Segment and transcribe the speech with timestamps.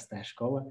[0.00, 0.66] простая школа.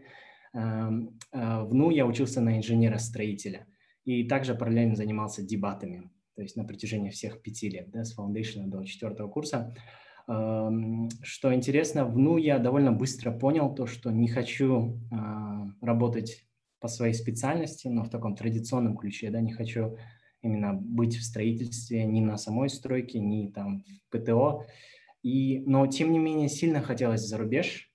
[0.53, 3.67] Эм, э, в НУ я учился на инженера-строителя
[4.05, 8.65] и также параллельно занимался дебатами, то есть на протяжении всех пяти лет, да, с фаундейшена
[8.65, 9.75] до четвертого курса.
[10.27, 16.48] Эм, что интересно, в НУ я довольно быстро понял то, что не хочу э, работать
[16.80, 19.96] по своей специальности, но в таком традиционном ключе, да, не хочу
[20.41, 24.66] именно быть в строительстве ни на самой стройке, ни там в ПТО.
[25.21, 27.89] И, но тем не менее сильно хотелось за рубеж,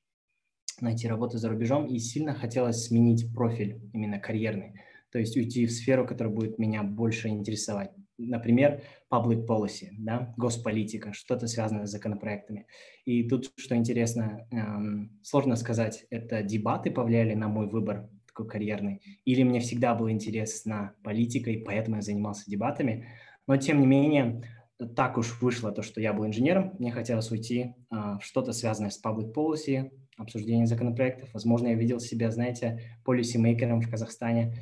[0.81, 4.75] найти работу за рубежом, и сильно хотелось сменить профиль именно карьерный,
[5.11, 7.91] то есть уйти в сферу, которая будет меня больше интересовать.
[8.17, 8.83] Например,
[9.13, 12.67] public policy, да, госполитика, что-то связанное с законопроектами.
[13.05, 19.01] И тут, что интересно, эм, сложно сказать, это дебаты повлияли на мой выбор такой карьерный,
[19.25, 23.09] или мне всегда был интересна политика, и поэтому я занимался дебатами.
[23.47, 24.43] Но, тем не менее,
[24.97, 28.91] так уж вышло то, что я был инженером, мне хотелось уйти а, в что-то связанное
[28.91, 31.33] с public policy, обсуждение законопроектов.
[31.33, 34.55] Возможно, я видел себя, знаете, policy-мейкером в Казахстане.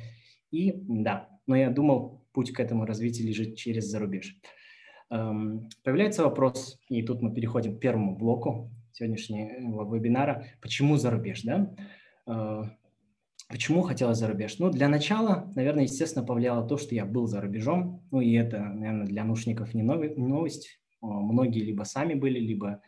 [0.51, 4.35] И да, но я думал, путь к этому развитию лежит через зарубеж.
[5.09, 10.45] Эм, появляется вопрос, и тут мы переходим к первому блоку сегодняшнего вебинара.
[10.61, 11.75] Почему зарубеж, да?
[12.27, 12.63] Э,
[13.49, 14.57] Почему хотелось за рубеж?
[14.57, 18.01] Ну, для начала, наверное, естественно, повлияло то, что я был за рубежом.
[18.09, 20.79] Ну, и это, наверное, для наушников не новость.
[21.01, 22.81] Многие либо сами были, либо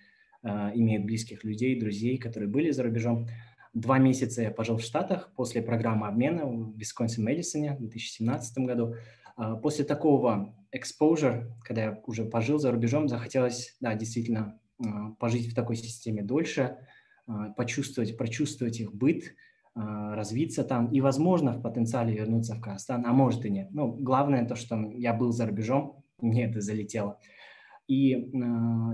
[0.46, 3.28] имеют близких людей, друзей, которые были за рубежом.
[3.74, 8.96] Два месяца я пожил в Штатах после программы обмена в Висконсин-Мэдисоне в 2017 году.
[9.38, 14.84] Э, после такого exposure, когда я уже пожил за рубежом, захотелось, да, действительно, э,
[15.20, 16.78] пожить в такой системе дольше,
[17.28, 19.36] э, почувствовать, прочувствовать их быт,
[19.78, 23.68] развиться там и, возможно, в потенциале вернуться в Казахстан, а может и нет.
[23.72, 27.20] Ну, главное то, что я был за рубежом, мне это залетело.
[27.88, 28.28] И э,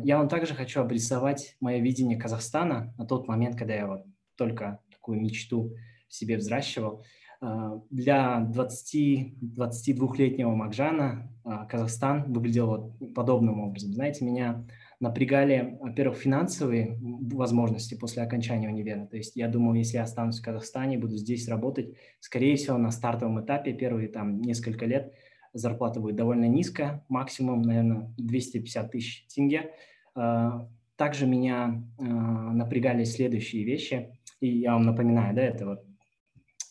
[0.03, 4.79] я вам также хочу обрисовать мое видение Казахстана на тот момент, когда я вот только
[4.91, 5.73] такую мечту
[6.09, 7.03] в себе взращивал.
[7.41, 13.93] Э, для 20-22-летнего Макжана э, Казахстан выглядел вот подобным образом.
[13.93, 14.65] Знаете, меня
[14.99, 19.07] напрягали, во-первых, финансовые возможности после окончания универа.
[19.07, 22.91] То есть я думал, если я останусь в Казахстане, буду здесь работать, скорее всего, на
[22.91, 25.11] стартовом этапе первые там несколько лет
[25.53, 29.71] зарплата будет довольно низкая, максимум, наверное, 250 тысяч тенге.
[30.15, 35.83] А, также меня а, напрягали следующие вещи, и я вам напоминаю, да, это вот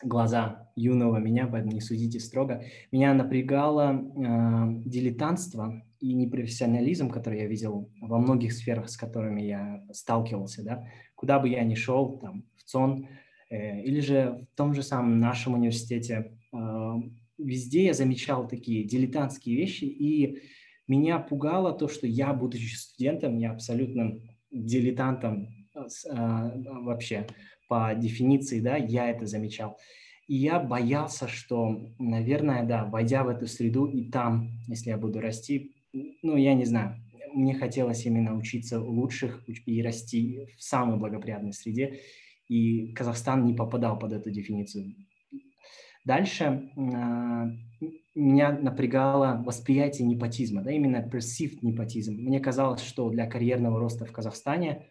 [0.03, 2.65] глаза юного меня, поэтому не судите строго.
[2.91, 9.85] Меня напрягало э, дилетантство и непрофессионализм, который я видел во многих сферах, с которыми я
[9.93, 13.09] сталкивался, да, куда бы я ни шел, там, в ЦОН,
[13.51, 16.33] э, или же в том же самом нашем университете,
[17.45, 20.43] везде я замечал такие дилетантские вещи, и
[20.87, 27.27] меня пугало то, что я, будучи студентом, я абсолютным дилетантом э, вообще
[27.69, 29.79] по дефиниции, да, я это замечал.
[30.27, 35.21] И я боялся, что, наверное, да, войдя в эту среду и там, если я буду
[35.21, 35.73] расти,
[36.23, 36.97] ну, я не знаю,
[37.33, 42.01] мне хотелось именно учиться у лучших и расти в самой благоприятной среде,
[42.49, 44.95] и Казахстан не попадал под эту дефиницию.
[46.11, 46.81] Дальше э,
[48.17, 52.15] меня напрягало восприятие непотизма, да, именно perceived непотизм.
[52.15, 54.89] Мне казалось, что для карьерного роста в Казахстане,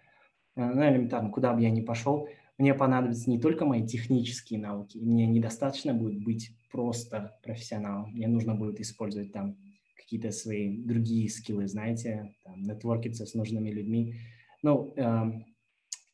[0.56, 4.97] э, ну, элементарно, куда бы я ни пошел, мне понадобятся не только мои технические навыки,
[4.97, 9.58] мне недостаточно будет быть просто профессионалом, мне нужно будет использовать там
[9.97, 14.16] какие-то свои другие скиллы, знаете, там, нетворкиться с нужными людьми.
[14.63, 15.31] Ну, э,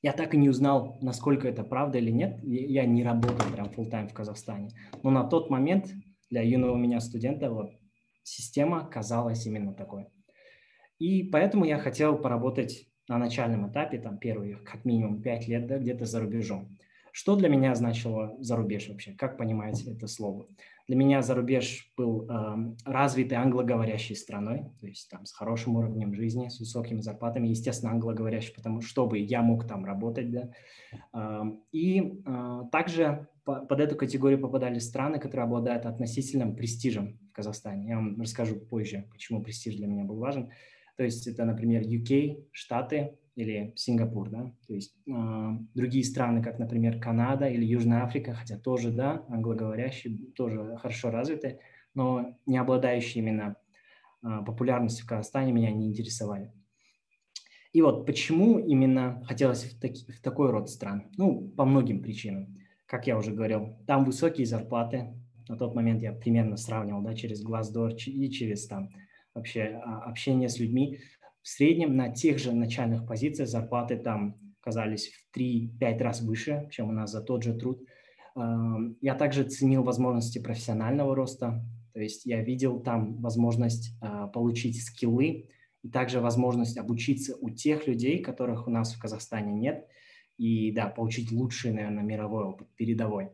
[0.06, 2.38] я так и не узнал, насколько это правда или нет.
[2.44, 4.70] Я не работал прям full time в Казахстане.
[5.02, 5.92] Но на тот момент
[6.30, 7.72] для юного меня студента вот
[8.22, 10.06] система казалась именно такой.
[11.00, 15.80] И поэтому я хотел поработать на начальном этапе, там первые как минимум 5 лет, да,
[15.80, 16.78] где-то за рубежом.
[17.18, 19.14] Что для меня значило зарубеж вообще?
[19.14, 20.48] Как понимаете это слово?
[20.86, 26.50] Для меня зарубеж был э, развитой англоговорящей страной, то есть там с хорошим уровнем жизни,
[26.50, 30.52] с высокими зарплатами, естественно, англоговорящей, потому чтобы я мог там работать, да.
[31.14, 37.32] Э, и э, также по, под эту категорию попадали страны, которые обладают относительным престижем в
[37.32, 37.88] Казахстане.
[37.88, 40.52] Я вам расскажу позже, почему престиж для меня был важен.
[40.98, 45.12] То есть это, например, UK, Штаты, или Сингапур, да, то есть э,
[45.74, 51.60] другие страны, как, например, Канада или Южная Африка, хотя тоже, да, англоговорящие, тоже хорошо развиты,
[51.94, 53.58] но не обладающие именно
[54.24, 56.54] э, популярностью в Казахстане меня не интересовали.
[57.76, 61.12] И вот почему именно хотелось в, таки, в такой род стран?
[61.18, 62.58] Ну, по многим причинам.
[62.86, 65.14] Как я уже говорил, там высокие зарплаты.
[65.50, 68.92] На тот момент я примерно сравнивал, да, через Glassdoor и через там
[69.34, 71.00] вообще а, общение с людьми
[71.46, 76.90] в среднем на тех же начальных позициях зарплаты там казались в 3-5 раз выше, чем
[76.90, 77.88] у нас за тот же труд.
[78.36, 81.64] Я также ценил возможности профессионального роста,
[81.94, 85.48] то есть я видел там возможность а, получить скиллы
[85.84, 89.88] и также возможность обучиться у тех людей, которых у нас в Казахстане нет,
[90.38, 93.30] и да, получить лучший, наверное, мировой опыт, передовой.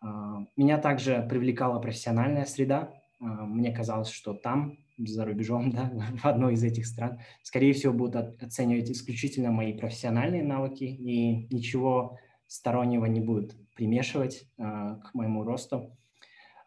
[0.00, 2.92] А, меня также привлекала профессиональная среда.
[3.20, 5.92] А, мне казалось, что там, за рубежом, да,
[6.22, 12.18] в одной из этих стран, скорее всего, будут оценивать исключительно мои профессиональные навыки и ничего
[12.46, 15.96] стороннего не будут примешивать к моему росту.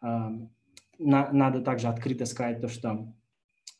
[0.02, 3.14] На, надо также открыто сказать то, что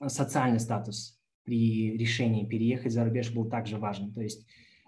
[0.06, 4.12] социальный статус при решении переехать за рубеж был также важен.
[4.12, 4.46] То есть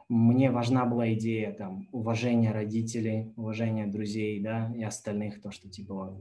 [0.09, 6.21] мне важна была идея там, уважения родителей, уважения друзей да, и остальных, то, что типа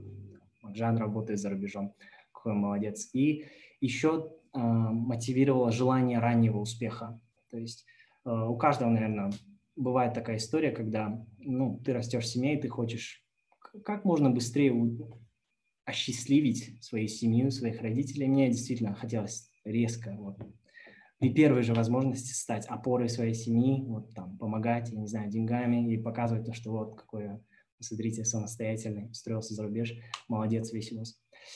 [0.74, 1.94] Жан работает за рубежом,
[2.40, 3.10] какой молодец.
[3.12, 3.44] И
[3.80, 7.20] еще э, мотивировало желание раннего успеха.
[7.50, 7.84] То есть
[8.24, 9.30] э, у каждого, наверное,
[9.76, 13.24] бывает такая история, когда ну, ты растешь в семье, и ты хочешь
[13.84, 14.74] как можно быстрее
[15.84, 18.26] осчастливить свою семью, своих родителей.
[18.26, 20.38] Мне действительно хотелось резко, вот,
[21.18, 25.92] при первой же возможности стать опорой своей семьи, вот там, помогать, я не знаю, деньгами
[25.92, 27.40] и показывать то, что вот какой я,
[27.76, 29.92] посмотрите, самостоятельный, устроился за рубеж,
[30.28, 30.96] молодец, весь у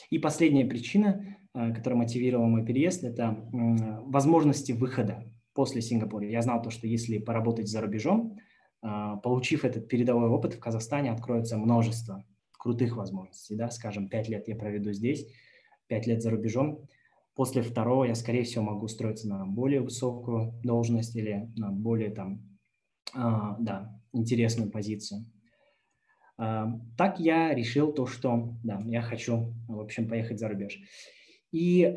[0.09, 5.23] И последняя причина, э, которая мотивировала мой переезд, это возможности выхода
[5.53, 6.25] после Сингапура.
[6.27, 8.37] Я знал то, что если поработать за рубежом,
[8.83, 8.87] э,
[9.23, 12.25] получив этот передовой опыт в Казахстане, откроется множество
[12.57, 15.27] крутых возможностей, да, скажем, пять лет я проведу здесь,
[15.87, 16.87] пять лет за рубежом,
[17.35, 22.41] после второго я, скорее всего, могу устроиться на более высокую должность или на более там,
[23.13, 25.25] да, интересную позицию.
[26.37, 30.79] Так я решил то, что, да, я хочу, в общем, поехать за рубеж.
[31.51, 31.93] И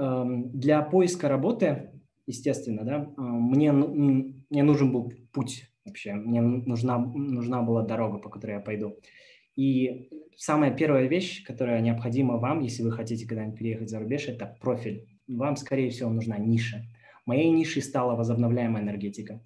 [0.52, 1.90] для поиска работы,
[2.26, 8.28] естественно, да, а, мне, мне нужен был путь вообще, мне нужна, нужна была дорога, по
[8.28, 8.96] которой я пойду.
[9.56, 14.56] И самая первая вещь, которая необходима вам, если вы хотите когда-нибудь переехать за рубеж, это
[14.60, 15.08] профиль.
[15.26, 16.84] Вам, скорее всего, нужна ниша.
[17.26, 19.42] Моей нишей стала возобновляемая энергетика.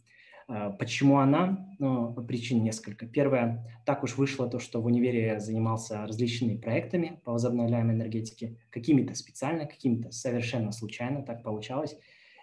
[0.48, 1.74] А, почему она?
[1.78, 3.06] Ну, причин несколько.
[3.06, 8.56] Первое, так уж вышло то, что в универе я занимался различными проектами по возобновляемой энергетике,
[8.70, 11.96] какими-то специально, какими-то совершенно случайно, так получалось.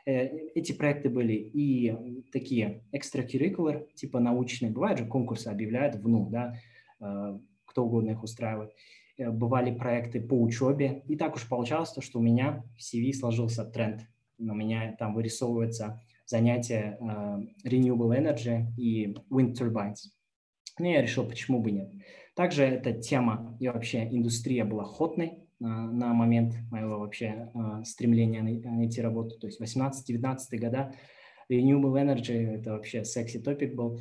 [0.06, 6.56] Э, эти проекты были и такие extracurricular, типа научные, бывают же конкурсы объявляют в да,
[7.00, 8.74] а, кто угодно их устраивает.
[9.18, 11.04] Э, бывали проекты по учебе.
[11.08, 14.02] И так уж получалось, то, что у меня в CV сложился тренд.
[14.40, 20.12] У меня там вырисовывается занятие uh, Renewable Energy и Wind Turbines.
[20.78, 21.92] Ну, я решил, почему бы нет.
[22.36, 28.44] Также эта тема и вообще индустрия была ходной uh, на момент моего вообще uh, стремления
[28.44, 29.40] найти работу.
[29.40, 30.94] То есть 18-19 года
[31.52, 34.00] Renewable Energy– это вообще секси топик был.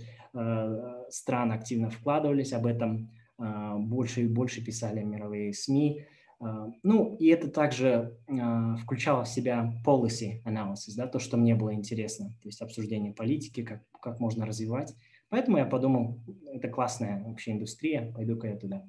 [1.08, 3.10] Страны активно вкладывались об этом.
[3.38, 6.04] Больше и больше писали мировые СМИ.
[6.40, 11.54] А, ну, и это также а, включало в себя policy analysis, да, то, что мне
[11.54, 14.94] было интересно, то есть обсуждение политики, как, как можно развивать.
[15.30, 16.20] Поэтому я подумал,
[16.52, 18.84] это классная вообще индустрия, пойду-ка я туда.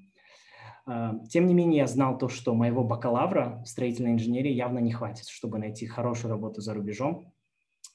[1.29, 5.27] Тем не менее, я знал то, что моего бакалавра в строительной инженерии явно не хватит,
[5.27, 7.33] чтобы найти хорошую работу за рубежом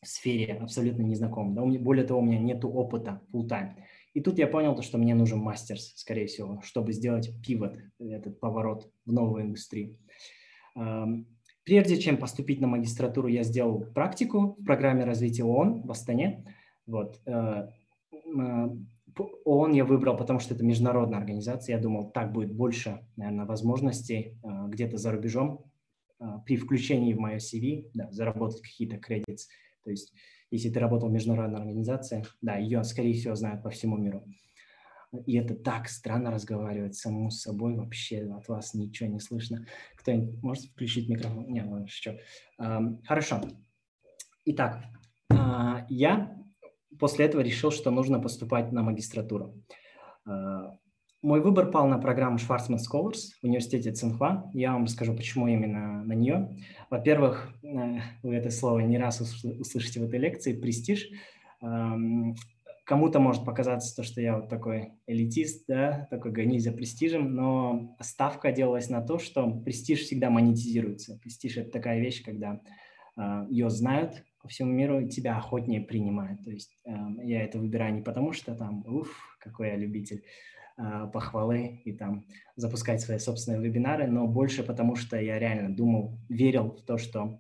[0.03, 1.55] в сфере абсолютно незнакомой.
[1.55, 3.77] Да, более того, у меня нет опыта full-time.
[4.15, 8.41] И тут я понял, то, что мне нужен мастерс, скорее всего, чтобы сделать пивот, этот
[8.41, 9.99] поворот в новую индустрию.
[11.65, 16.45] Прежде чем поступить на магистратуру, я сделал практику в программе развития ООН в Астане.
[16.87, 17.21] Вот.
[17.25, 17.69] Э,
[19.45, 21.77] ООН я выбрал, потому что это международная организация.
[21.77, 25.65] Я думал, так будет больше, наверное, возможностей э, где-то за рубежом
[26.21, 29.45] э, при включении в мое CV, да, заработать какие-то кредиты.
[29.85, 30.13] То есть
[30.55, 34.25] если ты работал в международной организации, да, ее, скорее всего, знают по всему миру.
[35.27, 39.67] И это так странно разговаривать самому с собой, вообще от вас ничего не слышно.
[39.97, 41.47] Кто-нибудь может включить микрофон?
[41.49, 42.19] Не, ладно, что.
[43.05, 43.43] Хорошо.
[44.45, 44.85] Итак,
[45.31, 46.37] а, я
[46.99, 49.55] после этого решил, что нужно поступать на магистратуру.
[50.25, 50.79] А,
[51.25, 54.51] мой выбор пал на программу Schwarzman Scholars в университете Цинхуа.
[54.53, 56.55] Я вам расскажу, почему именно на нее.
[56.91, 61.09] Во-первых, э, вы это слово не раз услышите в этой лекции, престиж.
[61.63, 62.37] Эм,
[62.85, 67.97] кому-то может показаться то, что я вот такой элитист, да, такой гонюсь за престижем, но
[68.01, 71.19] ставка делалась на то, что престиж всегда монетизируется.
[71.23, 72.61] Престиж– это такая вещь, когда
[73.17, 76.45] э, ее знают по всему миру, и тебя охотнее принимают.
[76.45, 80.23] То есть эм, я это выбираю не потому, что там, уф, какой я любитель,
[81.13, 82.27] похвалы и там
[82.57, 87.39] запускать свои собственные вебинары, но больше потому, что я реально думал, верил в то, что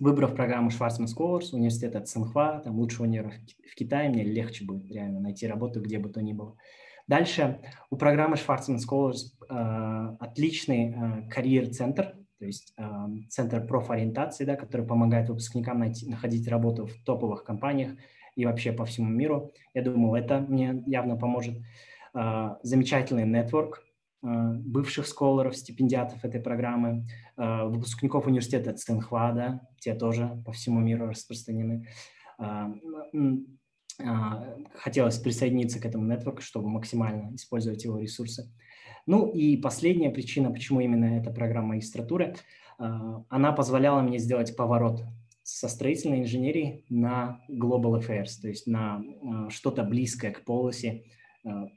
[0.00, 3.32] выбрав программу Schwarzman Scholars, университета Цинхуа, там лучшего универа
[3.70, 6.56] в Китае, мне легче будет реально найти работу где бы то ни было.
[7.06, 12.84] Дальше у программы Schwarzman Scholars э, отличный э, карьер-центр, то есть э,
[13.28, 17.92] центр профориентации, да, который помогает выпускникам найти, находить работу в топовых компаниях
[18.36, 19.52] и вообще по всему миру.
[19.74, 21.56] Я думал, это мне явно поможет.
[21.58, 21.62] Э,
[22.12, 23.82] замечательный нетворк,
[24.22, 27.06] Э, бывших сколоров, стипендиатов этой программы,
[27.38, 31.86] э, выпускников университета Цинхуа, те тоже по всему миру распространены.
[32.38, 32.66] Э,
[34.74, 38.50] хотелось присоединиться к этому нетворку, чтобы максимально использовать его ресурсы.
[39.06, 42.34] Ну и последняя причина, почему именно эта программа магистратуры,
[42.78, 45.02] она позволяла мне сделать поворот
[45.42, 49.02] со строительной инженерии на Global Affairs, то есть на
[49.50, 51.04] что-то близкое к полосе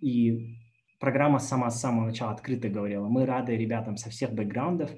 [0.02, 0.58] и
[1.00, 4.90] программа сама с самого начала открыто говорила, мы рады ребятам со всех бэкграундов,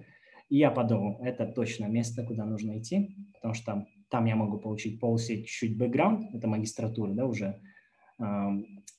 [0.49, 4.59] и я подумал, это точно место, куда нужно идти, потому что там, там я могу
[4.59, 7.59] получить полсеть чуть-чуть бэкграунд, это магистратура, да, уже
[8.19, 8.23] э,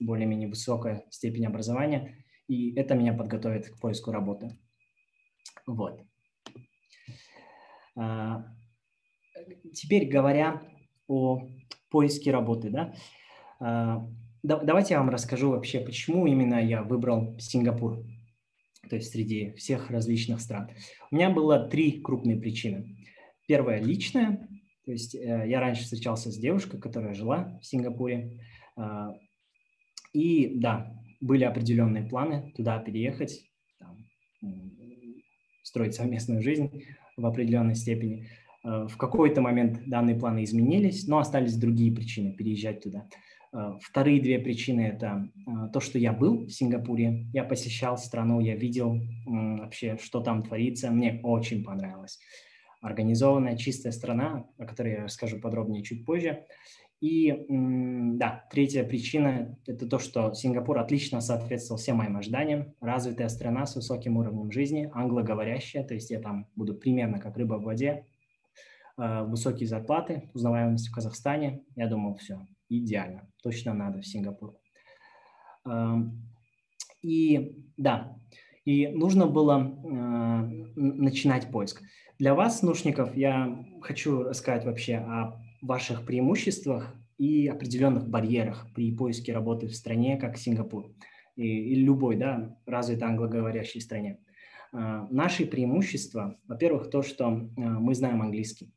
[0.00, 4.58] более-менее высокая степень образования, и это меня подготовит к поиску работы.
[5.66, 6.02] Вот.
[7.96, 8.44] А,
[9.72, 10.62] теперь говоря
[11.08, 11.40] о
[11.90, 12.94] поиске работы, да,
[14.48, 18.04] а, давайте я вам расскажу вообще, почему именно я выбрал Сингапур,
[18.88, 20.70] то есть среди всех различных стран.
[21.10, 22.96] У меня было три крупные причины.
[23.46, 24.48] Первая– личная,
[24.84, 28.40] то есть э, я раньше встречался с девушкой, которая жила в Сингапуре,
[28.76, 29.08] э,
[30.12, 33.44] и да, были определенные планы туда переехать,
[33.78, 34.06] там,
[35.62, 36.84] строить совместную жизнь
[37.16, 38.28] в определенной степени.
[38.64, 43.08] Э, в какой-то момент данные планы изменились, но остались другие причины переезжать туда.
[43.52, 48.40] Э, вторые две причины– это э, то, что я был в Сингапуре, я посещал страну,
[48.40, 52.18] я видел вообще, что там творится, мне очень понравилось.
[52.80, 56.44] Организованная, чистая страна, о которой я расскажу подробнее чуть позже.
[57.00, 62.74] И да, третья причина– это то, что Сингапур отлично соответствовал всем моим ожиданиям.
[62.80, 67.54] Развитая страна с высоким уровнем жизни, англоговорящая, то есть я там буду примерно как рыба
[67.54, 68.06] в воде,
[68.96, 71.64] э, высокие зарплаты, узнаваемость в Казахстане.
[71.74, 74.56] Я думал, все, идеально, точно надо в Сингапур.
[77.02, 78.18] И да,
[78.66, 80.42] и нужно было а,
[80.74, 81.82] начинать поиск.
[82.18, 89.32] Для вас, наушников, я хочу рассказать вообще о ваших преимуществах и определенных барьерах при поиске
[89.32, 90.90] работы в стране, как Сингапур,
[91.36, 94.18] и, или любой, да, развитой англоговорящей стране.
[94.74, 98.74] Uh, наши преимущества, во-первых, то, что uh, мы знаем английский.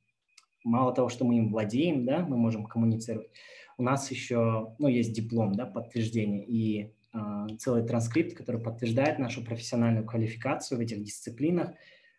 [0.63, 3.31] Мало того, что мы им владеем, да, мы можем коммуницировать,
[3.79, 9.43] у нас еще ну, есть диплом, да, подтверждение и э, целый транскрипт, который подтверждает нашу
[9.43, 11.71] профессиональную квалификацию в этих дисциплинах.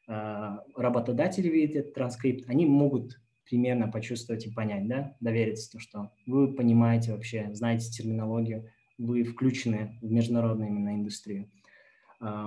[0.09, 6.55] Э, работодатели видят этот транскрипт, они могут примерно почувствовать и понять, да, довериться, что вы
[6.55, 11.51] понимаете вообще, знаете терминологию, вы включены в международную именно индустрию.
[12.23, 12.47] Э,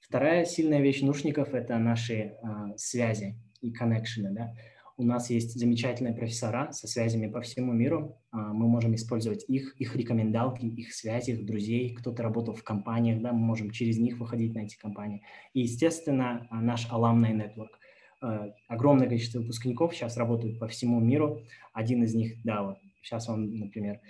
[0.00, 2.34] вторая сильная вещь наушников– это наши
[2.76, 4.52] связи и коннекшены, да.
[4.98, 8.18] У нас есть замечательные профессора со связями по всему миру.
[8.32, 11.94] А, мы можем использовать их, их рекомендалки, их связи, их друзей.
[11.94, 15.22] Кто-то работал в компаниях, да, мы можем через них выходить на эти компании.
[15.54, 17.78] И, естественно, а, наш alumni network.
[18.20, 21.42] А, огромное количество выпускников сейчас работают по всему миру.
[21.72, 24.00] Один из них, да, вот сейчас он, например,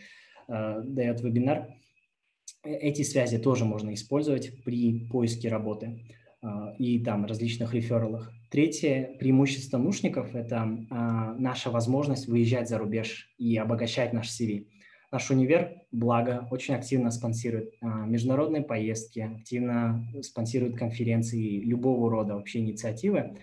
[0.49, 1.68] дает вебинар.
[2.64, 6.00] Э, эти связи тоже можно использовать при поиске работы.
[6.40, 8.33] А, и там различных рефералах.
[8.50, 14.69] Третье преимущество наушников– это а, наша возможность выезжать за рубеж и обогащать наш CV.
[15.12, 22.61] Наш универ, благо, очень активно спонсирует а, международные поездки, активно спонсирует конференции любого рода вообще
[22.61, 23.37] инициативы.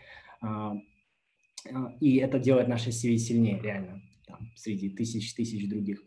[1.99, 6.03] И это делает наше CV сильнее, реально, там, среди тысяч-тысяч других.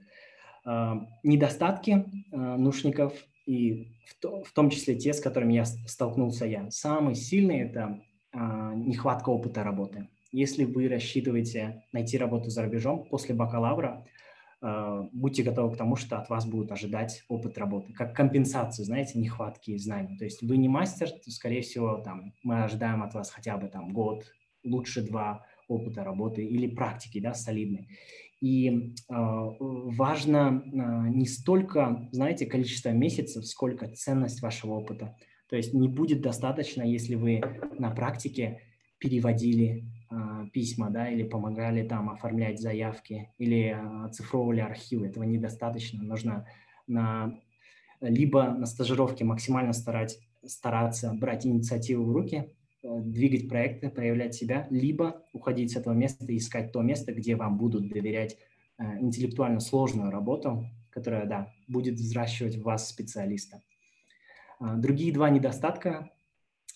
[1.24, 3.12] Недостатки наушников
[3.46, 6.70] и в, то, в том числе те, с которыми я столкнулся я.
[6.70, 8.00] Самый сильный– это а,
[8.34, 10.08] нехватка опыта работы.
[10.32, 14.04] Если вы рассчитываете найти работу за рубежом после бакалавра,
[14.60, 19.18] а, будьте готовы к тому, что от вас будут ожидать опыт работы, как компенсацию, знаете,
[19.18, 20.18] нехватки знаний.
[20.18, 23.68] То есть вы не мастер, то, скорее всего, там, мы ожидаем от вас хотя бы
[23.68, 24.24] там, год,
[24.64, 27.88] лучше два опыта работы или практики да, солидной.
[28.40, 30.70] И э, важно э,
[31.10, 35.16] не столько, знаете, количество месяцев, сколько ценность вашего опыта.
[35.48, 37.40] То есть не будет достаточно, если вы
[37.78, 38.60] на практике
[38.98, 44.10] переводили э, письма, да, или помогали там оформлять заявки, или э,
[44.60, 45.06] архивы.
[45.06, 46.02] Этого недостаточно.
[46.02, 46.46] Нужно
[46.86, 47.38] на,
[48.00, 55.22] либо на стажировке максимально старать, стараться брать инициативу в руки, двигать проекты, проявлять себя, либо
[55.32, 58.36] уходить с этого места и искать то место, где вам будут доверять
[58.78, 63.62] интеллектуально сложную работу, которая, да, будет взращивать в вас специалиста.
[64.60, 66.10] Другие два недостатка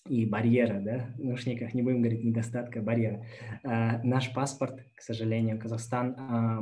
[0.09, 3.25] и барьера, да, в наушниках не будем говорить недостатка, а барьера.
[3.63, 6.59] А, наш паспорт, к сожалению, Казахстан, а,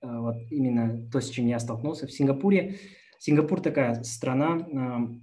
[0.00, 2.76] а, вот именно то, с чем я столкнулся в Сингапуре.
[3.18, 5.18] Сингапур такая страна,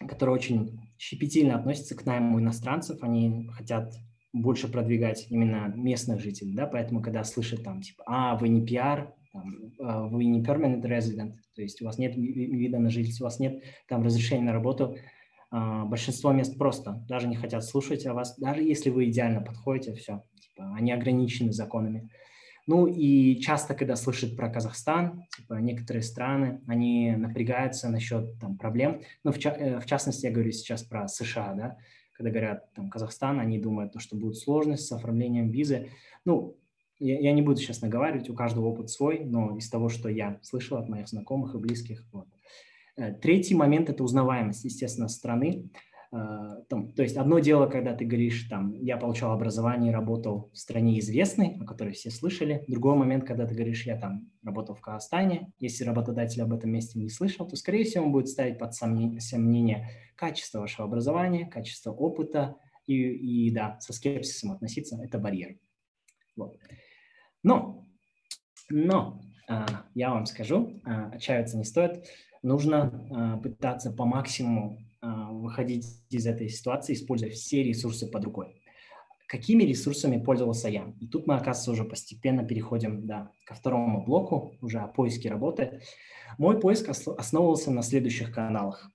[0.00, 3.92] а, которая очень щепетильно относится к найму иностранцев, они хотят
[4.32, 9.12] больше продвигать именно местных жителей, да, поэтому когда слышат там, типа, а, вы не пиар,
[9.32, 13.26] там, а, вы не permanent resident, то есть у вас нет вида на жительство, у
[13.26, 14.96] вас нет там разрешения на работу,
[15.50, 19.94] а, большинство мест просто даже не хотят слушать о вас, даже если вы идеально подходите,
[19.94, 22.10] все, типа, они ограничены законами.
[22.66, 29.02] Ну и часто, когда слышат про Казахстан, типа, некоторые страны, они напрягаются насчет там, проблем.
[29.24, 31.76] Ну, в, ча- э, в частности, я говорю сейчас про США, да,
[32.12, 35.90] когда говорят там Казахстан, они думают, что будут сложности с оформлением визы.
[36.24, 36.56] Ну,
[37.02, 40.38] я, я не буду сейчас наговаривать, у каждого опыт свой, но из того, что я
[40.42, 42.26] слышал от моих знакомых и близких, вот,
[42.96, 45.70] Э, третий момент– это узнаваемость, естественно, страны.
[46.12, 50.50] Э, там, то есть одно дело, когда ты говоришь, там, я получал образование и работал
[50.52, 52.64] в стране известной, о которой все слышали.
[52.68, 55.52] Другой момент, когда ты говоришь, я там работал в Казахстане.
[55.58, 59.88] Если работодатель об этом месте не слышал, то, скорее всего, он будет ставить под сомнение,
[60.16, 62.56] качество вашего образования, качество опыта
[62.86, 65.00] и, и, да, со скепсисом относиться.
[65.02, 65.56] Это барьер.
[66.36, 66.58] Вот.
[67.42, 67.86] Но,
[68.70, 72.04] но э, я вам скажу, отчаиваться не стоит
[72.42, 78.62] нужно а, пытаться по максимуму а, выходить из этой ситуации, используя все ресурсы под рукой.
[79.26, 80.92] Какими ресурсами пользовался я?
[81.00, 85.80] И тут мы, оказывается, уже постепенно переходим да, ко второму блоку, уже о поиске работы.
[86.36, 88.90] Мой поиск основывался на следующих каналах.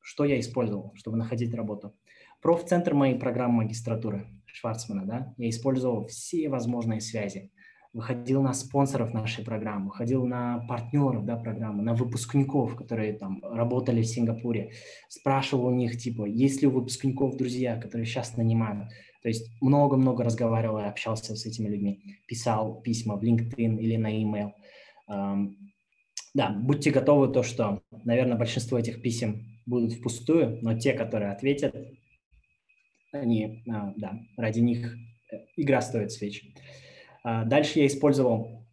[0.00, 1.92] Что я использовал, чтобы находить работу?
[2.40, 7.50] Профцентр моей программы магистратуры Шварцмана, да, я использовал все возможные связи
[7.96, 14.02] выходил на спонсоров нашей программы, выходил на партнеров да, программы, на выпускников, которые там работали
[14.02, 14.72] в Сингапуре,
[15.08, 18.90] спрашивал у них, типа, есть ли у выпускников друзья, которые сейчас нанимают.
[19.22, 24.14] То есть много-много разговаривал и общался с этими людьми, писал письма в LinkedIn или на
[24.14, 24.52] email.
[26.34, 31.74] Да, будьте готовы то, что, наверное, большинство этих писем будут впустую, но те, которые ответят,
[33.10, 34.94] они, а, да, ради них
[35.32, 36.54] э, игра стоит свечи.
[37.26, 38.64] А, дальше я использовал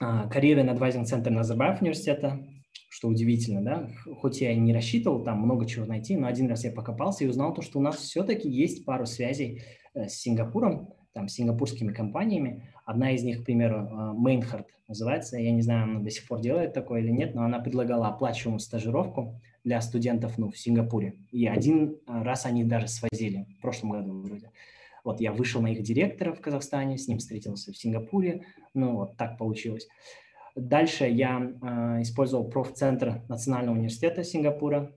[0.00, 2.46] а, карьерный адвайзинг центр Назарбаев университета,
[2.90, 3.88] что удивительно, да,
[4.20, 7.26] хоть я и не рассчитывал там много чего найти, но один раз я покопался и
[7.26, 9.62] узнал то, что у нас все-таки есть пару связей
[9.94, 12.68] э, с Сингапуром, там, с сингапурскими компаниями.
[12.84, 16.74] Одна из них, к примеру, Мейнхард называется, я не знаю, она до сих пор делает
[16.74, 21.14] такое или нет, но она предлагала оплачиваемую стажировку для студентов ну, в Сингапуре.
[21.32, 24.50] И один раз они даже свозили, в прошлом году вроде.
[25.06, 28.42] Вот я вышел на их директора в Казахстане, с ним встретился в Сингапуре,
[28.74, 29.86] ну вот так получилось.
[30.56, 34.92] Дальше я э, использовал профцентр Национального университета Сингапура.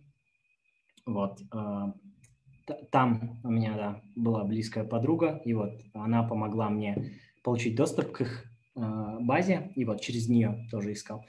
[1.06, 7.12] Вот, э, там у меня да, была близкая подруга, и вот она помогла мне
[7.44, 8.46] получить доступ к их
[8.76, 8.82] э,
[9.20, 11.24] базе, и вот через нее тоже искал.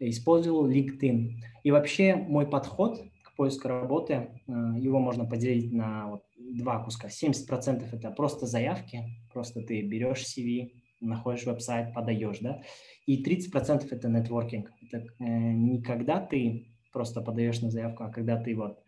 [0.00, 1.34] Использовал LinkedIn.
[1.62, 4.14] И вообще мой подход к поиску работы,
[4.48, 6.24] э, его можно поделить на вот
[6.56, 7.08] два куска.
[7.08, 12.62] 70% это просто заявки, просто ты берешь CV, находишь веб-сайт, подаешь, да,
[13.06, 14.70] и 30% это нетворкинг.
[14.90, 18.82] Это э, не когда ты просто подаешь на заявку, а когда ты вот,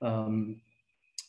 [0.00, 0.62] эм,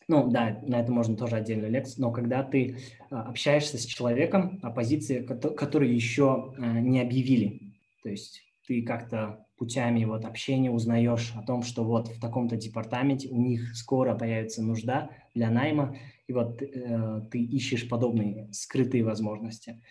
[0.08, 4.60] ну да, на это можно тоже отдельную лекцию, но когда ты э, общаешься с человеком
[4.62, 7.74] о позиции, который еще э, не объявили,
[8.04, 13.28] то есть ты как-то путями вот общения узнаешь о том, что вот в таком-то департаменте
[13.30, 19.84] у них скоро появится нужда для найма, и вот э, ты ищешь подобные скрытые возможности.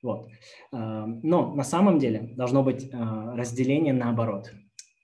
[0.00, 0.28] Вот.
[0.72, 2.96] Э, но на самом деле должно быть э,
[3.34, 4.52] разделение наоборот.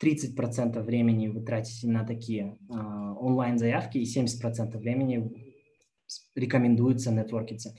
[0.00, 5.32] 30% времени вы тратите на такие э, онлайн-заявки, и 70% времени
[6.36, 7.74] рекомендуется нетворкиться.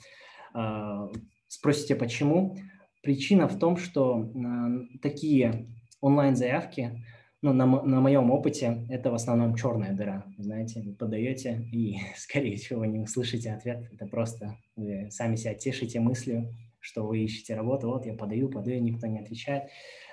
[0.53, 1.07] Э,
[1.47, 2.57] спросите, почему?
[3.01, 7.03] Причина в том, что э, такие онлайн-заявки,
[7.41, 10.25] ну, на, на моем опыте, это в основном черная дыра.
[10.37, 13.89] Знаете, вы подаете, и, скорее всего, не услышите ответ.
[13.93, 17.89] Это просто вы сами себя тешите мыслью, что вы ищете работу.
[17.89, 19.69] Вот я подаю, подаю, никто не отвечает.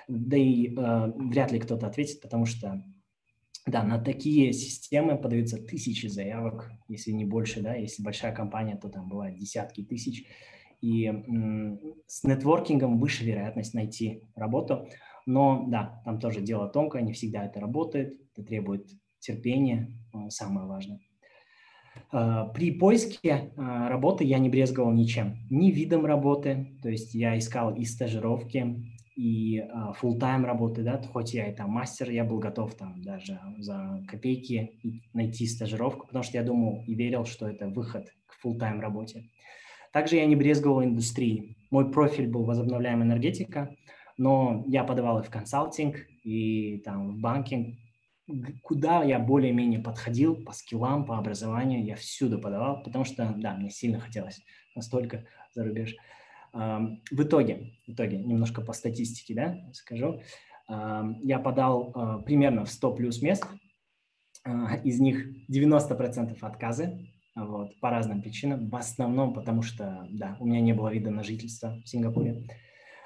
[0.07, 2.83] Да и э, вряд ли кто-то ответит, потому что,
[3.65, 8.89] да, на такие системы подаются тысячи заявок, если не больше, да, если большая компания, то
[8.89, 10.27] там бывает десятки тысяч.
[10.81, 14.87] И м- с нетворкингом выше вероятность найти работу.
[15.25, 18.87] Но да, там тоже дело тонкое, не всегда это работает, это требует
[19.19, 19.91] терпения,
[20.29, 20.99] самое важное.
[22.11, 25.37] Э, при поиске э, работы я не брезговал ничем.
[25.49, 29.63] Ни видом работы, то есть я искал и стажировки, и э,
[30.01, 34.03] full тайм работы, да, хоть я и там мастер, я был готов там даже за
[34.07, 34.79] копейки
[35.13, 39.29] найти стажировку, потому что я думал и верил, что это выход к full тайм работе.
[39.93, 41.57] Также я не брезговал индустрией.
[41.71, 43.73] Мой профиль был возобновляемая энергетика,
[44.17, 47.77] но я подавал и в консалтинг, и там в банкинг,
[48.63, 53.69] куда я более-менее подходил по скиллам, по образованию, я всюду подавал, потому что, да, мне
[53.69, 54.41] сильно хотелось
[54.75, 55.95] настолько за рубеж.
[56.53, 60.21] В итоге, в итоге, немножко по статистике, да, скажу,
[60.67, 63.45] я подал а, примерно в 100 плюс мест,
[64.43, 70.45] а, из них 90% отказы, вот, по разным причинам, в основном потому что, да, у
[70.45, 72.31] меня не было вида на жительство в Сингапуре.
[72.31, 72.53] А,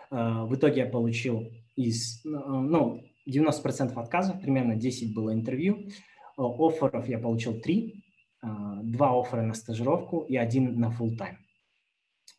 [0.09, 5.89] в итоге я получил из, ну, 90% отказов, примерно 10 было интервью.
[6.37, 8.03] Офферов я получил 3,
[8.41, 11.37] а, два оффера на стажировку и один на full тайм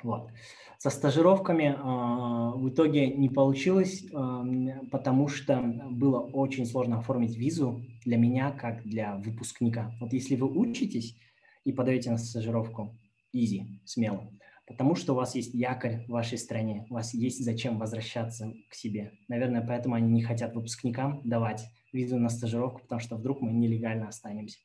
[0.02, 0.30] Вот.
[0.78, 7.82] Со стажировками э, в итоге не получилось, э, потому что было очень сложно оформить визу
[8.06, 9.92] для меня, как для выпускника.
[10.00, 11.18] Вот если вы учитесь
[11.64, 12.98] и подаете на стажировку,
[13.36, 14.32] easy, смело
[14.70, 18.74] потому что у вас есть якорь в вашей стране, у вас есть зачем возвращаться к
[18.74, 19.12] себе.
[19.26, 24.06] Наверное, поэтому они не хотят выпускникам давать визу на стажировку, потому что вдруг мы нелегально
[24.06, 24.60] останемся.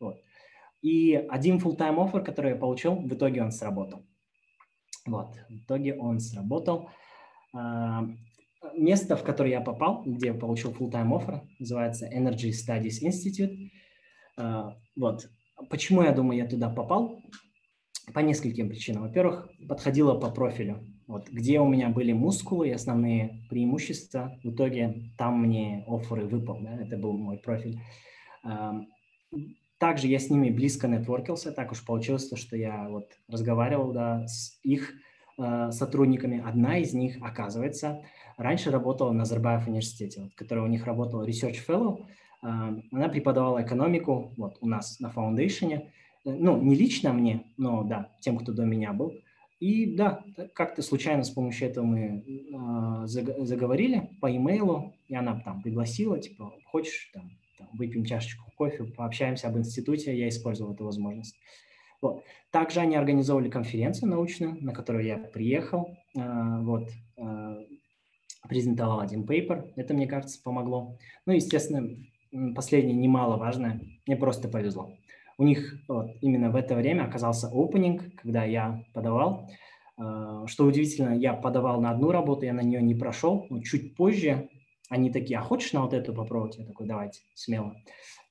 [0.00, 0.20] Вот.
[0.82, 4.04] И один full-time offer, который я получил, в итоге он сработал.
[5.06, 6.90] Вот, в итоге он сработал.
[7.54, 8.08] А,
[8.76, 13.70] место, в которое я попал, где я получил full-time offer, называется Energy Studies Institute.
[14.36, 15.30] А, вот.
[15.70, 17.22] Почему я думаю, я туда попал?
[18.12, 19.02] По нескольким причинам.
[19.02, 20.84] Во-первых, подходило по профилю.
[21.06, 26.60] Вот, где у меня были мускулы и основные преимущества, в итоге там мне оферы выпал,
[26.60, 27.78] да, это был мой профиль.
[29.78, 34.58] Также я с ними близко нетворкился, так уж получилось, что я вот разговаривал да, с
[34.62, 34.94] их
[35.36, 36.42] э, сотрудниками.
[36.46, 38.02] Одна из них, оказывается,
[38.38, 42.06] раньше работала на Назарбаев университете, вот, которая у них работала Research Fellow.
[42.42, 45.92] Э, она преподавала экономику вот, у нас на фаундейшене,
[46.24, 49.12] ну, не лично мне, но да, тем, кто до меня был.
[49.60, 55.62] И да, как-то случайно с помощью этого мы э, заговорили по имейлу, и она там
[55.62, 61.36] пригласила, типа, хочешь, там, там, выпьем чашечку кофе, пообщаемся об институте, я использовал эту возможность.
[62.02, 62.24] Вот.
[62.50, 67.64] Также они организовали конференцию научную, на которую я приехал, э, вот, э,
[68.48, 70.98] презентовал один пейпер, это, мне кажется, помогло.
[71.24, 71.88] Ну, естественно,
[72.54, 74.92] последнее немаловажное, мне просто повезло.
[75.38, 79.50] У них вот, именно в это время оказался опенинг, когда я подавал.
[79.96, 83.96] А, что удивительно, я подавал на одну работу, я на нее не прошел, но чуть
[83.96, 84.48] позже
[84.88, 86.58] они такие, а хочешь на вот эту попробовать?
[86.58, 87.74] Я такой, давайте, смело.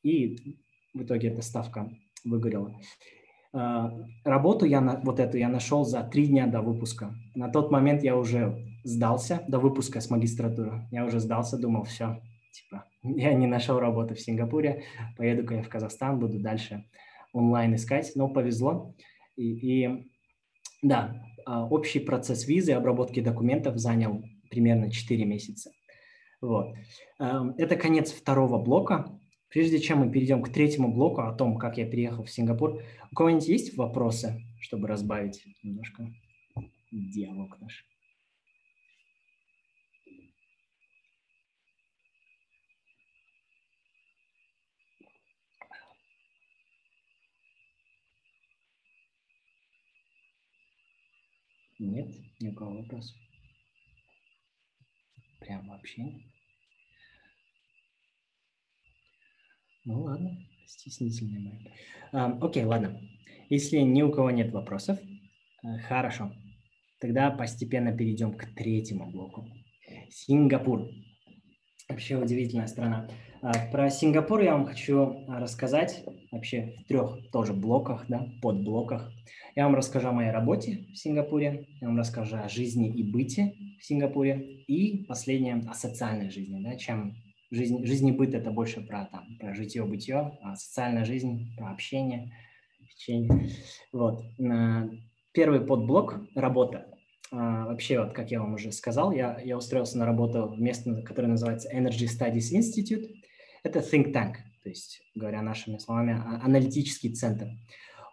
[0.04, 0.58] И
[0.94, 1.90] в итоге эта ставка
[2.24, 2.80] выгорела.
[3.54, 3.92] А,
[4.24, 7.14] работу я на, вот эту я нашел за три дня до выпуска.
[7.36, 10.88] На тот момент я уже сдался до выпуска с магистратуры.
[10.92, 12.22] Я уже сдался, думал, все,
[12.54, 14.84] типа, я не нашел работу в Сингапуре,
[15.18, 16.86] поеду-ка я в Казахстан, буду дальше
[17.34, 18.94] онлайн искать, но повезло.
[19.36, 20.10] И, и
[20.82, 25.72] да, а, общий процесс визы обработки документов занял примерно 4 месяца.
[26.42, 26.76] Вот.
[27.20, 29.20] Эм, это конец второго блока.
[29.50, 33.16] Прежде чем мы перейдем к третьему блоку о том, как я переехал в Сингапур, у
[33.16, 36.12] кого-нибудь есть вопросы, чтобы разбавить немножко
[36.92, 37.86] диалог наш?
[51.84, 53.18] Нет, ни у вопросов.
[55.42, 56.04] Прям вообще.
[59.84, 61.60] Ну ладно, стеснительные мои.
[62.14, 63.02] А, окей, ладно.
[63.50, 66.34] Если ни у кого нет вопросов, э, хорошо.
[67.02, 69.46] Тогда постепенно перейдем к третьему блоку.
[70.10, 70.88] Сингапур.
[71.94, 73.08] Вообще удивительная страна.
[73.44, 79.12] А, про Сингапур я вам хочу рассказать вообще в трех тоже блоках, да, подблоках.
[79.56, 83.54] Я вам расскажу о моей работе в Сингапуре, я вам расскажу о жизни и быте
[83.80, 87.16] в Сингапуре и последнее о социальной жизни, да, чем
[87.52, 92.32] жизнь, жизнь и быт это больше про, там, про житье-бытие, а социальная жизнь, про общение,
[92.84, 93.52] общение.
[93.92, 94.24] Вот.
[95.32, 96.88] Первый подблок– работа.
[97.36, 101.02] А, вообще, вот, как я вам уже сказал, я, я устроился на работу в место,
[101.02, 103.10] которое называется Energy Studies Institute.
[103.64, 107.48] Это think tank, то есть, говоря нашими словами, а, аналитический центр.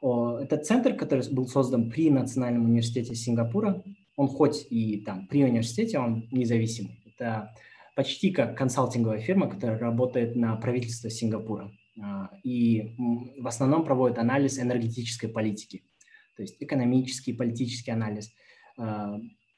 [0.02, 3.84] Это центр, который был создан при Национальном университете Сингапура.
[4.16, 7.02] Он хоть и там при университете, он независимый.
[7.04, 7.54] Это
[7.94, 11.70] почти как консалтинговая фирма, которая работает на правительство Сингапура.
[12.42, 12.96] и
[13.38, 15.82] в основном проводит анализ энергетической политики,
[16.34, 18.32] то есть экономический, политический анализ.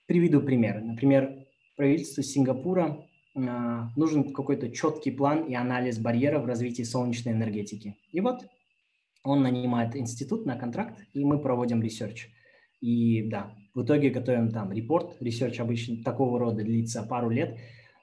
[0.06, 0.82] Приведу пример.
[0.82, 7.96] Например, правительству Сингапура нужен какой-то четкий план и анализ барьеров в развитии солнечной энергетики.
[8.10, 8.46] И вот
[9.24, 12.28] он нанимает институт на контракт, и мы проводим research.
[12.80, 15.16] И да, в итоге готовим там report.
[15.20, 17.56] Research обычно такого рода длится пару лет.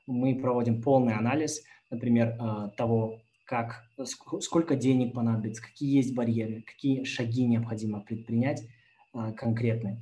[0.08, 7.03] Мы проводим полный анализ, например, э, того, как, сколько денег понадобится, какие есть барьеры, какие
[7.03, 8.63] шаги необходимо предпринять
[9.36, 9.97] конкретные.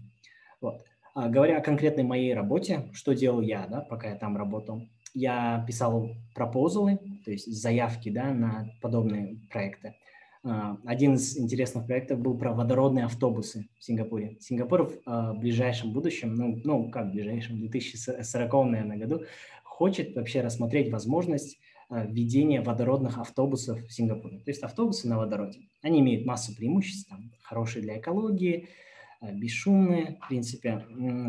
[0.60, 0.84] Вот.
[1.18, 5.66] А говоря о конкретной моей работе, что делал я, да, пока я там работал, я
[5.66, 9.96] писал пропозалы, то есть заявки да, на подобные проекты.
[10.44, 14.38] А, один из интересных проектов был про водородные автобусы в Сингапуре.
[14.42, 19.24] Сингапур в а, ближайшем будущем, ну, ну как в ближайшем, 2040, наверное, году,
[19.64, 21.58] хочет вообще рассмотреть возможность
[21.90, 24.38] введения водородных автобусов в Сингапуре.
[24.38, 25.62] То есть автобусы на водороде.
[25.82, 28.68] Они имеют массу преимуществ, там, хорошие для экологии,
[29.22, 30.86] бесшумные, в принципе,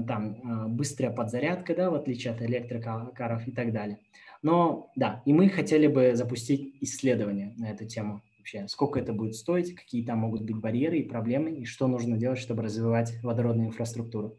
[0.07, 3.99] там быстрая подзарядка, да, в отличие от электрокаров и так далее.
[4.43, 9.35] Но да, и мы хотели бы запустить исследование на эту тему вообще, сколько это будет
[9.35, 13.69] стоить, какие там могут быть барьеры и проблемы, и что нужно делать, чтобы развивать водородную
[13.69, 14.39] инфраструктуру.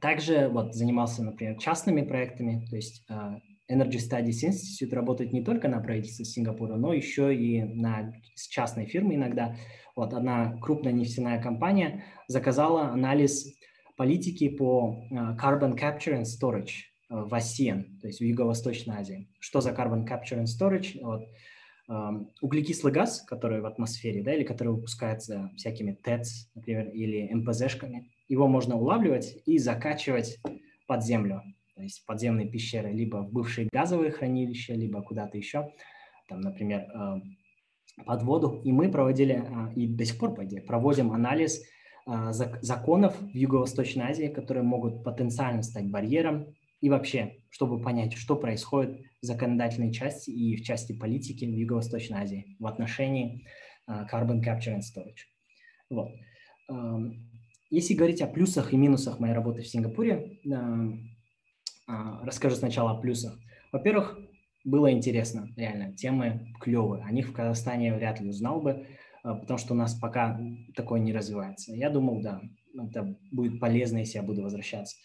[0.00, 3.40] Также вот занимался, например, частными проектами, то есть а,
[3.72, 8.86] Energy Studies Institute работает не только на правительстве Сингапура, но еще и на, с частной
[8.86, 9.56] фирмой иногда.
[9.96, 13.46] Вот одна крупная нефтяная компания заказала анализ
[13.96, 19.28] политики по а, Carbon Capture and Storage в ASEAN, то есть в Юго-Восточной Азии.
[19.38, 20.98] Что за Carbon Capture and Storage?
[21.02, 21.28] Вот,
[22.40, 28.48] углекислый газ, который в атмосфере, да, или который выпускается всякими ТЭЦ, например, или МПЗшками, его
[28.48, 30.38] можно улавливать и закачивать
[30.86, 31.42] под землю,
[31.74, 35.72] то есть подземные пещеры, либо в бывшие газовые хранилища, либо куда-то еще,
[36.28, 36.86] там, например,
[38.06, 38.60] под воду.
[38.64, 41.62] И мы проводили, а, и до сих пор, по идее, проводим анализ
[42.06, 48.36] а, законов в Юго-Восточной Азии, которые могут потенциально стать барьером и вообще, чтобы понять, что
[48.36, 53.46] происходит в законодательной части и в части политики в Юго-Восточной Азии в отношении
[53.88, 55.28] Carbon Capture and Storage.
[55.90, 56.08] Вот.
[57.70, 60.40] Если говорить о плюсах и минусах моей работы в Сингапуре,
[61.86, 63.38] расскажу сначала о плюсах.
[63.72, 64.18] Во-первых,
[64.64, 67.04] было интересно, реально, темы клевые.
[67.04, 68.86] О них в Казахстане вряд ли узнал бы,
[69.22, 70.40] потому что у нас пока
[70.74, 71.74] такое не развивается.
[71.74, 72.40] Я думал, да,
[72.74, 74.96] это будет полезно, если я буду возвращаться.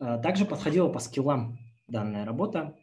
[0.00, 2.76] А, также подходила по скиллам данная работа.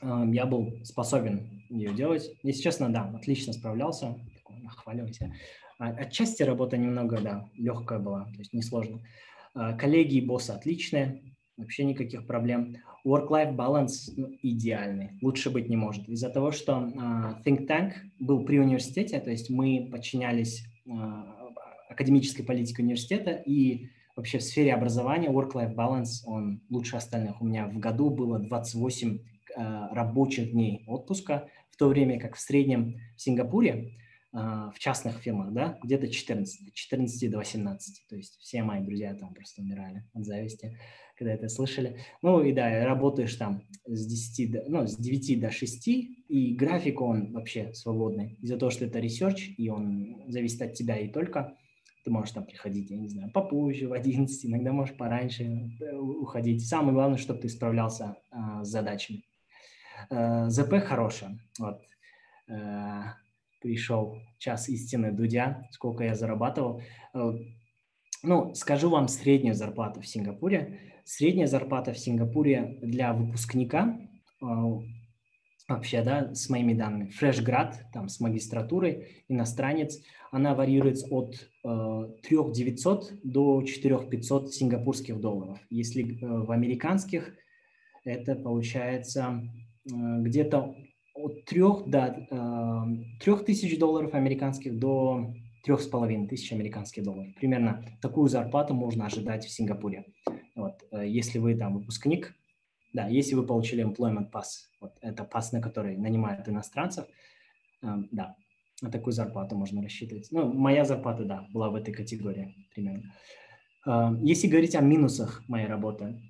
[0.00, 2.30] А, я был способен ее делать.
[2.42, 4.16] Если честно, да, отлично справлялся.
[5.78, 9.00] А, отчасти работа немного, да, легкая была, то есть несложно.
[9.52, 11.22] Коллеги и боссы отличные,
[11.60, 12.76] вообще никаких проблем.
[13.04, 16.08] Work-life balance ну, идеальный, лучше быть не может.
[16.08, 21.22] Из-за того, что uh, Think Tank был при университете, то есть мы подчинялись uh,
[21.90, 27.40] академической политике университета, и вообще в сфере образования work-life balance, он лучше остальных.
[27.40, 32.40] У меня в году было 28 э, рабочих дней отпуска, в то время как в
[32.40, 33.92] среднем в Сингапуре,
[34.32, 38.06] в частных фирмах, да, где-то 14, 14 до 18.
[38.08, 40.78] То есть все мои друзья там просто умирали от зависти,
[41.16, 41.98] когда это слышали.
[42.22, 47.00] Ну и да, работаешь там с 10 до, ну, с 9 до 6, и график
[47.00, 48.38] он вообще свободный.
[48.40, 51.56] Из-за того, что это research, и он зависит от тебя и только–
[52.04, 55.44] ты можешь там приходить, я не знаю, попозже, в 11, иногда можешь пораньше
[55.80, 56.66] э, уходить.
[56.66, 59.24] Самое главное, чтобы ты справлялся э, с задачами.
[60.10, 61.38] Э, ЗП хорошая.
[61.58, 61.82] Вот.
[62.48, 63.02] Э,
[63.60, 66.82] пришел час истины Дудя, сколько я зарабатывал.
[67.14, 67.32] Э,
[68.22, 70.80] ну, скажу вам среднюю зарплату в Сингапуре.
[71.04, 73.98] Средняя зарплата в Сингапуре для выпускника
[74.42, 74.46] э,
[75.68, 77.08] вообще, да, с моими данными.
[77.10, 85.20] Фрешград, там, с магистратурой, иностранец, она варьируется от э, 3 900 до 4 500 сингапурских
[85.20, 85.58] долларов.
[85.70, 87.34] Если э, в американских,
[88.04, 89.42] это получается
[89.84, 90.76] э, где-то
[91.22, 97.34] от 3 до э, 3 тысяч долларов американских до трех с половиной тысяч американских долларов.
[97.34, 100.04] Примерно такую зарплату можно ожидать в Сингапуре.
[100.54, 102.34] Вот, э, если вы там выпускник,
[102.92, 107.06] да, если вы получили employment pass, вот это pass, на который нанимают иностранцев,
[107.82, 108.36] э, да,
[108.82, 110.28] на такую зарплату можно рассчитывать.
[110.30, 113.14] Ну, моя зарплата, да, была в этой категории примерно.
[113.86, 116.20] Э, если говорить о минусах моей работы,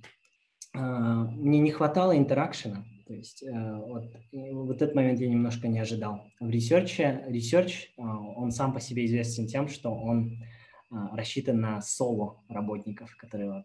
[0.74, 5.80] э, мне не хватало interaction а, то есть вот, вот этот момент я немножко не
[5.80, 6.28] ожидал.
[6.38, 10.38] В research е, research, он сам по себе известен тем, что он
[10.90, 13.64] рассчитан на соло работников, которые вот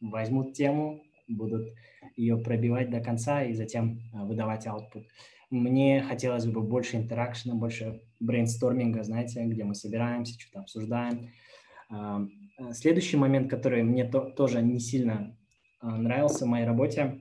[0.00, 1.74] возьмут тему, будут
[2.16, 5.04] ее пробивать до конца и затем выдавать output.
[5.50, 11.28] Мне хотелось бы больше интеракшена, больше брейнсторминга, знаете, где мы собираемся, что-то обсуждаем.
[12.72, 15.36] Следующий момент, который мне то, тоже не сильно
[15.82, 17.20] нравился в моей работе,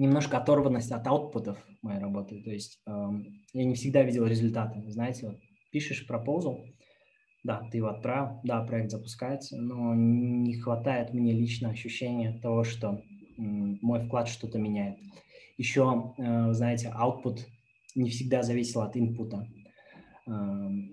[0.00, 2.42] немножко оторванность от аутпутов моей работы.
[2.42, 3.08] То есть э,
[3.52, 4.82] я не всегда видел результаты.
[4.90, 5.36] Знаете, вот
[5.70, 6.64] пишешь пропозал,
[7.44, 12.94] да, ты его отправил, да, проект запускается, но не хватает мне лично ощущения того, что
[12.94, 13.00] э,
[13.36, 14.96] мой вклад что-то меняет.
[15.58, 17.40] Еще, э, знаете, output
[17.94, 19.46] не всегда зависел от инпута.
[20.26, 20.30] Э,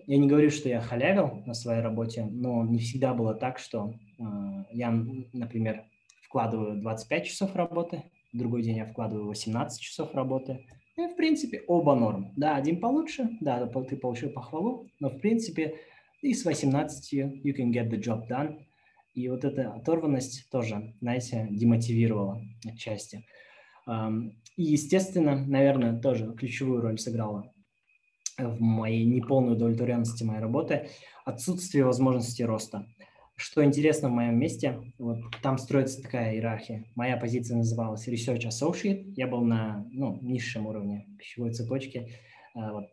[0.05, 3.93] я не говорю, что я халявил на своей работе, но не всегда было так, что
[4.19, 4.23] э,
[4.71, 4.91] я,
[5.31, 5.85] например,
[6.23, 10.65] вкладываю 25 часов работы, другой день я вкладываю 18 часов работы.
[10.95, 12.33] И, в принципе, оба норм.
[12.35, 15.75] Да, один получше, да, ты получил похвалу, но, в принципе,
[16.21, 18.65] и с 18 you can get the job done.
[19.13, 23.25] И вот эта оторванность тоже, знаете, демотивировала отчасти.
[23.87, 27.53] И, естественно, наверное, тоже ключевую роль сыграла
[28.37, 30.89] в моей неполной удовлетворенности моей работы
[31.25, 32.85] отсутствие возможности роста.
[33.39, 36.85] Что интересно в моем месте, вот там строится такая иерархия.
[36.95, 39.13] Моя позиция называлась Research Associate.
[39.15, 42.09] Я был на ну, низшем уровне пищевой цепочки.
[42.55, 42.85] А, вот,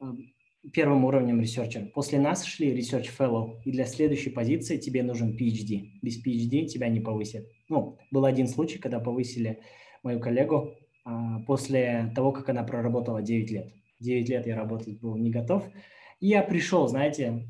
[0.00, 0.16] а,
[0.72, 1.86] первым уровнем researcher.
[1.86, 5.90] После нас шли Research Fellow, и для следующей позиции тебе нужен PhD.
[6.02, 7.46] Без PhD тебя не повысят.
[7.68, 9.60] Ну, был один случай, когда повысили
[10.02, 13.72] мою коллегу а, после того, как она проработала 9 лет.
[14.00, 15.64] 9 лет я работать был не готов.
[16.18, 17.48] И я пришел, знаете,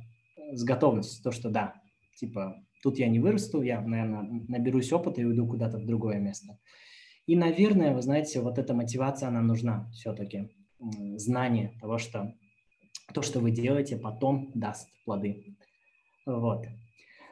[0.53, 1.82] с готовностью, то, что да,
[2.17, 6.59] Типа, тут я не вырасту, я, наверное, наберусь опыта и уйду куда-то в другое место.
[7.27, 10.51] И, наверное, вы знаете, вот эта мотивация, она нужна все-таки.
[11.17, 12.35] Знание того, что
[13.15, 15.57] то, что вы делаете, потом даст плоды.
[16.27, 16.67] Вот.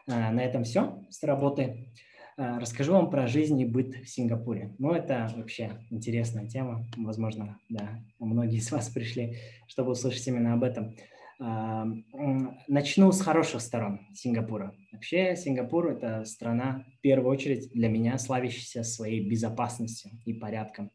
[0.07, 1.93] А, на этом все с работы.
[2.37, 4.75] А, расскажу вам про жизнь и быт в Сингапуре.
[4.79, 6.87] Ну, это вообще интересная тема.
[6.97, 10.95] Возможно, да, многие из вас пришли, чтобы услышать именно об этом.
[11.40, 14.74] Начну с хороших сторон Сингапура.
[14.92, 20.90] Вообще Сингапур– это страна, в первую очередь, для меня славящаяся своей безопасностью и порядком.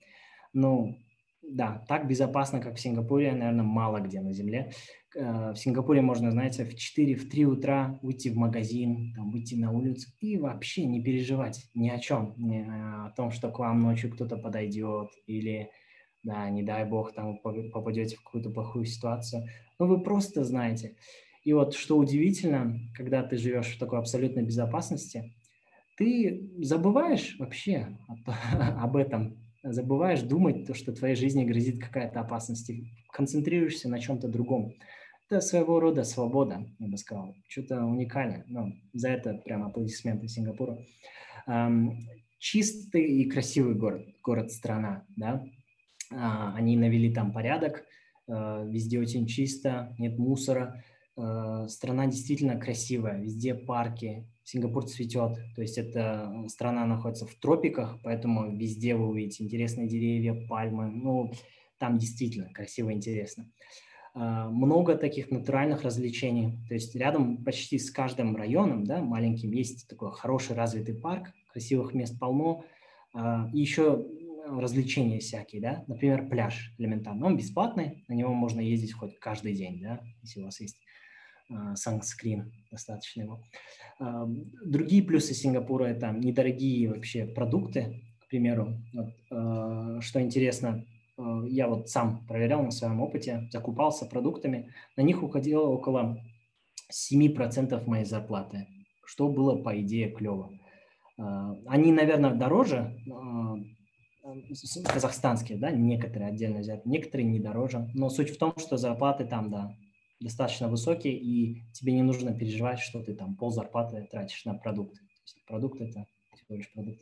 [0.53, 0.99] Ну,
[1.41, 4.71] да, так безопасно, как в Сингапуре, наверное, мало где на Земле.
[5.15, 9.55] Э, в Сингапуре можно, знаете, в 4, в 3 утра уйти в магазин, там, выйти
[9.55, 13.79] на улицу и вообще не переживать ни о чем, ни о том, что к вам
[13.79, 15.71] ночью кто-то подойдет или
[16.25, 19.47] да, не дай бог, там попадете в какую-то плохую ситуацию,
[19.79, 20.95] но вы просто знаете.
[21.43, 25.35] И вот что удивительно, когда ты живешь в такой абсолютной безопасности,
[25.97, 27.95] ты забываешь вообще
[28.57, 34.27] об этом, забываешь думать, то, что твоей жизни грозит какая-то опасность, и концентрируешься на чем-то
[34.27, 34.73] другом.
[35.29, 38.43] Это своего рода свобода, я бы сказал, что-то уникальное.
[38.47, 40.79] Ну, за это прям аплодисменты Сингапуру.
[41.47, 41.99] Эм,
[42.39, 45.43] чистый и красивый город, город-страна, да,
[46.11, 47.85] они навели там порядок,
[48.27, 50.83] а, везде очень чисто, нет мусора.
[51.15, 57.99] А, страна действительно красивая, везде парки, Сингапур цветет, то есть эта страна находится в тропиках,
[58.03, 61.31] поэтому везде вы увидите интересные деревья, пальмы, ну,
[61.79, 63.49] там действительно красиво и интересно.
[64.13, 70.11] Много таких натуральных развлечений, то есть рядом почти с каждым районом, да, маленьким, есть такой
[70.11, 72.63] хороший развитый парк, красивых мест полно,
[73.51, 74.05] и еще
[74.45, 79.81] развлечения всякие, да, например, пляж элементарно, он бесплатный, на него можно ездить хоть каждый день,
[79.81, 80.79] да, если у вас есть
[81.75, 83.43] санскрин, достаточно его.
[83.99, 90.85] Uh, другие плюсы Сингапура– это недорогие вообще продукты, к примеру, вот, uh, что интересно,
[91.47, 96.21] я вот сам проверял на своем опыте, закупался продуктами, на них уходило около
[96.91, 98.67] 7% моей зарплаты,
[99.05, 100.51] что было, по идее, клево.
[101.17, 102.97] Они, наверное, дороже,
[104.85, 107.89] казахстанские, да, некоторые отдельно взять, некоторые не дороже.
[107.93, 109.75] Но суть в том, что зарплаты там, да,
[110.19, 114.99] достаточно высокие, и тебе не нужно переживать, что ты там пол зарплаты тратишь на продукты.
[115.47, 117.01] Продукт– это всего лишь продукт.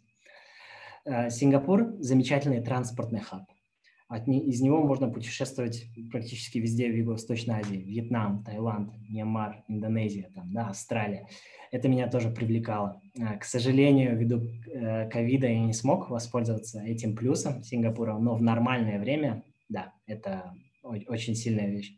[1.06, 3.44] Э, Сингапур– замечательный транспортный хаб.
[4.08, 7.78] От из него можно путешествовать практически везде в Юго-Восточной Азии.
[7.78, 11.28] Вьетнам, Таиланд, Мьянмар, Индонезия, там, да, Австралия.
[11.72, 13.02] Это меня тоже привлекало.
[13.20, 18.44] А, к сожалению, ввиду э, ковида я не смог воспользоваться этим плюсом Сингапура, но в
[18.44, 21.96] нормальное время, да, это очень сильная вещь.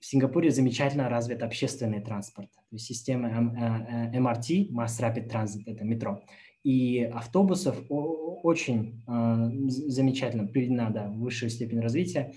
[0.00, 2.50] В Сингапуре замечательно развит общественный транспорт.
[2.52, 6.22] То есть система MRT, Mass Rapid Transit, это метро.
[6.62, 12.34] И автобусов очень э, замечательно приведена да, высшая степень развития.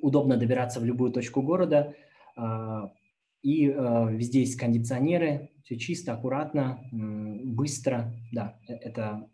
[0.00, 1.94] Удобно добираться в любую точку города.
[2.36, 2.88] Э,
[3.42, 3.72] И э,
[4.10, 8.14] везде есть кондиционеры, все чисто, аккуратно, быстро.
[8.32, 9.28] Да, э, это...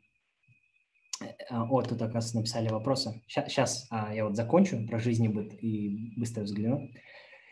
[1.51, 3.23] О, тут, оказывается, написали вопросы.
[3.29, 6.89] Сейчас, а, я вот закончу про жизнь и быт и быстро взгляну.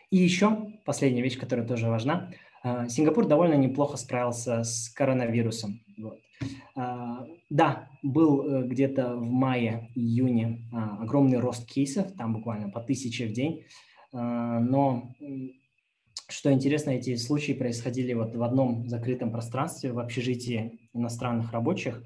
[0.09, 2.31] И еще последняя вещь, которая тоже важна.
[2.63, 5.81] Сингапур довольно неплохо справился с коронавирусом.
[5.97, 6.19] Вот.
[7.49, 10.61] Да, был где-то в мае-июне
[10.99, 13.63] огромный рост кейсов, там буквально по тысяче в день,
[14.11, 15.13] но
[16.27, 22.03] что интересно, эти случаи происходили вот в одном закрытом пространстве, в общежитии иностранных рабочих.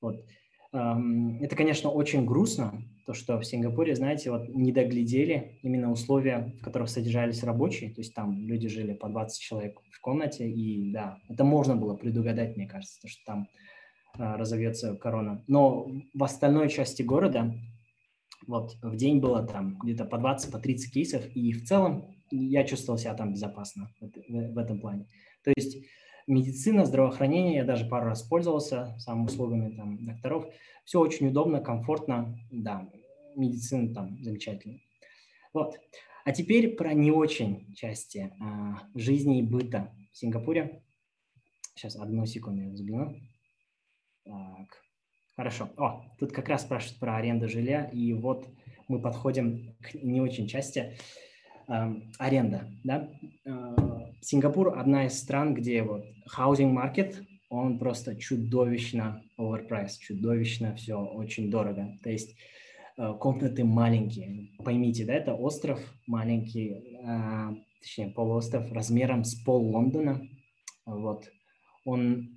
[0.00, 0.24] Вот.
[0.70, 6.64] Это, конечно, очень грустно, то, что в Сингапуре, знаете, вот не доглядели именно условия, в
[6.64, 11.18] которых содержались рабочие, то есть там люди жили по 20 человек в комнате, и да,
[11.28, 13.48] это можно было предугадать, мне кажется, то, что там
[14.18, 15.44] а, разовьется корона.
[15.46, 17.54] Но в остальной части города
[18.46, 22.64] вот в день было там где-то по 20, по 30 кейсов, и в целом я
[22.64, 25.06] чувствовал себя там безопасно в, в, в этом плане.
[25.42, 25.84] То есть
[26.26, 30.46] медицина, здравоохранение, я даже пару раз пользовался сам услугами там, докторов.
[30.84, 32.88] Все очень удобно, комфортно, да,
[33.36, 34.80] медицина там замечательная.
[35.52, 35.78] Вот.
[36.24, 40.82] А теперь про не очень части а, жизни и быта в Сингапуре.
[41.74, 43.16] Сейчас, одну секунду я взгляну.
[44.24, 44.82] Так,
[45.36, 45.68] хорошо.
[45.76, 48.48] О, тут как раз спрашивают про аренду жилья, и вот
[48.88, 50.96] мы подходим к не очень части.
[51.66, 52.68] Эм, аренда.
[52.84, 53.08] Да?
[53.44, 53.76] Э,
[54.20, 56.04] Сингапур одна из стран, где вот
[56.36, 61.96] housing market, он просто чудовищно overpriced, чудовищно все очень дорого.
[62.02, 62.36] То есть
[62.98, 64.48] э, комнаты маленькие.
[64.62, 70.20] Поймите, да, это остров маленький, э, точнее полуостров размером с пол Лондона.
[70.84, 71.30] Вот.
[71.86, 72.30] Он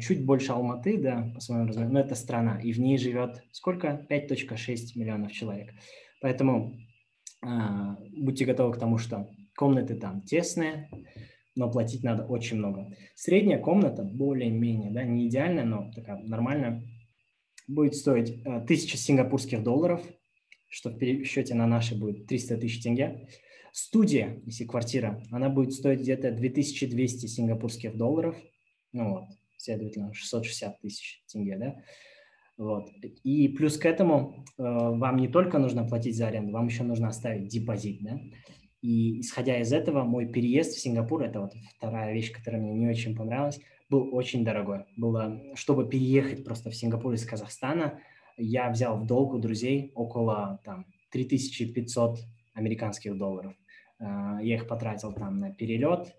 [0.00, 4.06] чуть больше Алматы, да, по своему размеру, но это страна, и в ней живет сколько?
[4.08, 5.74] 5.6 миллионов человек.
[6.20, 6.76] Поэтому
[8.16, 10.90] будьте готовы к тому, что комнаты там тесные,
[11.54, 12.94] но платить надо очень много.
[13.14, 16.82] Средняя комната, более-менее, да, не идеальная, но такая нормальная,
[17.68, 20.02] будет стоить 1000 э, сингапурских долларов,
[20.68, 23.28] что в пересчете на наши будет 300 тысяч тенге.
[23.72, 28.36] Студия, если квартира, она будет стоить где-то 2200 сингапурских долларов,
[28.92, 29.24] ну вот,
[29.56, 31.76] следовательно, 660 тысяч тенге, да.
[32.56, 32.88] Вот.
[33.24, 37.08] И плюс к этому э, вам не только нужно платить за аренду, вам еще нужно
[37.08, 38.02] оставить депозит.
[38.02, 38.20] Да?
[38.80, 42.86] И исходя из этого, мой переезд в Сингапур, это вот вторая вещь, которая мне не
[42.86, 44.84] очень понравилась, был очень дорогой.
[44.96, 48.00] Было, чтобы переехать просто в Сингапур из Казахстана,
[48.36, 52.18] я взял в долг у друзей около там, 3500
[52.54, 53.54] американских долларов.
[53.98, 56.14] Э, я их потратил там на перелет,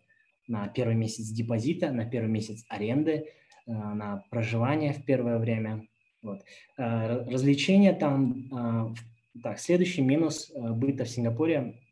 [0.48, 5.88] на первый месяц депозита, на первый месяц аренды, э, на проживание в первое время,
[6.26, 6.44] вот.
[6.78, 8.94] Э, развлечения там, а,
[9.42, 11.80] так, следующий минус э, быта в Сингапуре–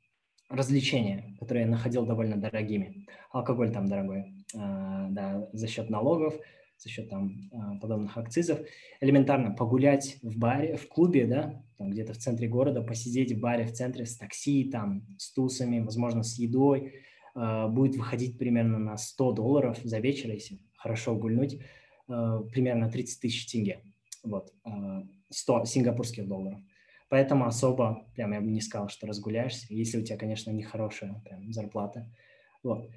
[0.53, 3.07] развлечения, которые я находил довольно дорогими.
[3.31, 6.35] Алкоголь там дорогой, а, да, за счет налогов,
[6.77, 8.59] за счет там а, подобных акцизов.
[9.01, 13.65] Элементарно погулять в баре, в клубе, да, там где-то в центре города, посидеть в баре
[13.65, 16.93] в центре с такси, там, с тусами, возможно, с едой,
[17.35, 21.59] будет выходить примерно на 100 долларов за вечер, если хорошо гульнуть,
[22.05, 23.81] примерно 30 тысяч тенге
[24.23, 24.53] вот,
[25.29, 26.59] 100 а, сингапурских долларов.
[27.09, 31.53] Поэтому особо, прям я бы не сказал, что разгуляешься, если у тебя, конечно, нехорошая прям
[31.53, 32.09] зарплата.
[32.63, 32.89] Вот.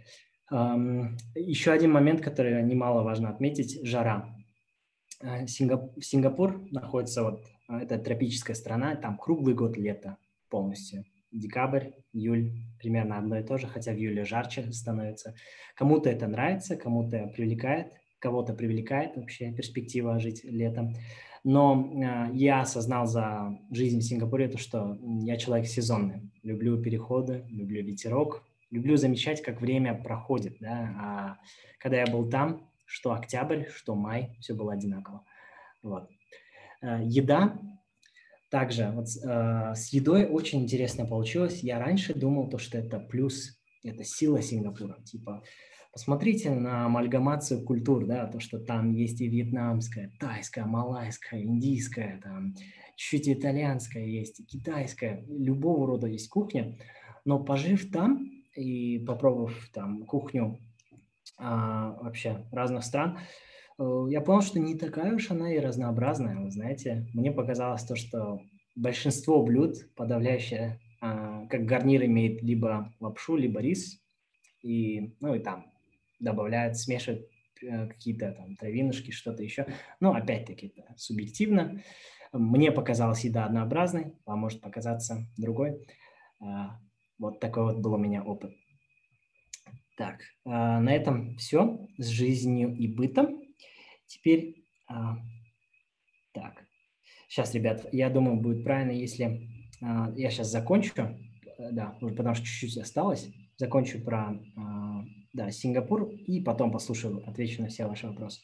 [1.35, 4.33] Еще один момент, который немаловажно отметить– жара.
[5.21, 5.93] А, Сингап...
[6.01, 10.19] Сингапур находится, вот, а, это тропическая страна, там круглый год лето
[10.49, 11.05] полностью.
[11.33, 15.35] Декабрь, июль примерно одно и то же, хотя в июле жарче становится.
[15.75, 17.93] Кому-то это нравится, кому-то привлекает,
[18.27, 20.95] кого-то привлекает вообще перспектива жить летом.
[21.45, 26.29] Но э, я осознал за жизнь в Сингапуре то, что я человек сезонный.
[26.43, 30.57] Люблю переходы, люблю ветерок, люблю замечать, как время проходит.
[30.59, 30.97] Да?
[31.01, 31.39] А
[31.79, 35.25] когда я был там, что октябрь, что май, все было одинаково.
[35.85, 36.11] Вот.
[36.83, 37.61] Э, еда
[38.51, 41.63] также вот, э, с едой очень интересно получилось.
[41.63, 45.01] Я раньше думал, то, что это плюс, это сила Сингапура.
[45.05, 45.45] Типа
[45.97, 52.55] Посмотрите на амальгамацию культур, да, то, что там есть и вьетнамская, тайская, малайская, индийская, там
[52.97, 56.77] чуть итальянская есть, и китайская, любого рода есть кухня.
[57.25, 60.59] Но пожив там и попробовав там кухню
[61.39, 63.19] а, вообще разных стран,
[63.79, 66.39] э, я понял, что не такая уж она и разнообразная.
[66.39, 68.43] Вы знаете, мне показалось то, что
[68.75, 73.99] большинство блюд, подавляющее, а, как гарнир имеет либо лапшу, либо рис,
[74.61, 75.73] и, ну и там
[76.19, 77.27] добавляют, смешивают
[77.63, 79.67] э, какие-то там травинушки, что-то еще.
[80.01, 81.83] Но опять-таки это субъективно.
[82.33, 85.87] Мне показалась еда однообразной, а может показаться другой.
[86.41, 86.79] А,
[87.19, 88.55] вот такой вот был у меня опыт.
[89.97, 93.43] Так, а, на этом все с жизнью и бытом.
[94.07, 95.17] Теперь, а,
[96.33, 96.67] так,
[97.29, 99.49] сейчас, ребят, я думаю, будет правильно, если
[99.81, 100.95] я сейчас закончу,
[101.59, 104.33] да, потому что чуть-чуть осталось, закончу про
[105.37, 108.41] да, Сингапур и потом послушаю, отвечу на все ваши вопросы.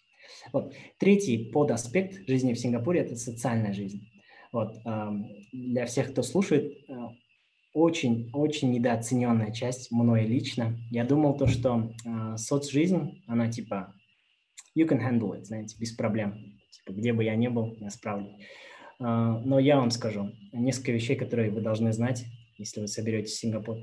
[0.52, 0.72] Вот.
[0.98, 4.08] Третий подаспект жизни в Сингапуре– это социальная жизнь.
[4.52, 4.76] Вот.
[5.52, 6.72] Для всех, кто слушает,
[7.74, 10.78] очень-очень недооцененная часть мной лично.
[10.90, 13.94] Я думал то, что э, соцжизнь, она типа
[14.76, 16.34] you can handle it, знаете, без проблем.
[16.70, 18.34] Типа, где бы я ни был, я справлюсь.
[19.00, 22.26] Э, но я вам скажу несколько вещей, которые вы должны знать,
[22.62, 23.78] если вы соберетесь в Сингапур.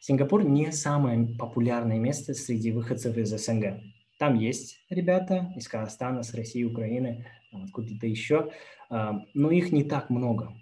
[0.00, 3.80] Сингапур не самое популярное место среди выходцев из СНГ.
[4.18, 8.50] Там есть ребята из Казахстана, с России, Украины, откуда-то еще,
[8.90, 10.52] э, но их не так много.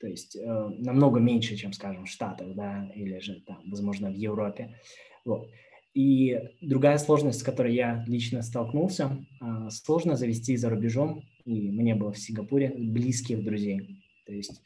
[0.00, 4.14] То есть э, намного меньше, чем, скажем, в Штатах, да, или же там, возможно, в
[4.14, 4.78] Европе.
[5.24, 5.50] Вот.
[5.92, 11.94] И другая сложность, с которой я лично столкнулся, э, сложно завести за рубежом, и мне
[11.94, 14.02] было в Сингапуре, близких друзей.
[14.24, 14.62] То есть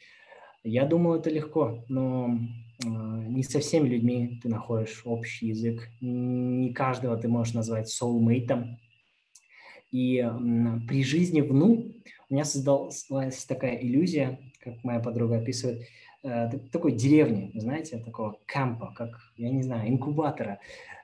[0.65, 2.37] я думал, это легко, но
[2.83, 8.75] э, не со всеми людьми ты находишь общий язык, не каждого ты можешь назвать soulmate.
[9.91, 10.27] И
[10.87, 11.93] при жизни в НУ
[12.29, 15.87] у меня создалась такая иллюзия, как моя подруга описывает,
[16.71, 20.59] такой деревни, знаете, такого кампа, как, я не знаю, инкубатора.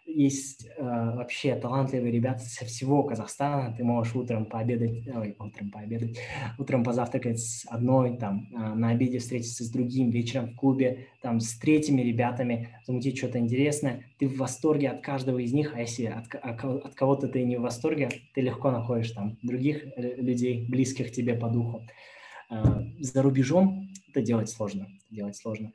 [0.06, 3.74] Есть э, вообще талантливые ребята со всего Казахстана.
[3.78, 6.18] Ты можешь утром пообедать, ой, утром пообедать,
[6.58, 11.40] утром позавтракать с одной, там, э, на обеде встретиться с другим, вечером в клубе, там,
[11.40, 14.04] с третьими ребятами, замутить что-то интересное.
[14.18, 17.62] Ты в восторге от каждого из них, а если от, от кого-то ты не в
[17.62, 21.84] восторге, ты легко находишь там других э, людей, близких тебе по духу.
[22.52, 25.72] Э, за рубежом это делать сложно, делать сложно.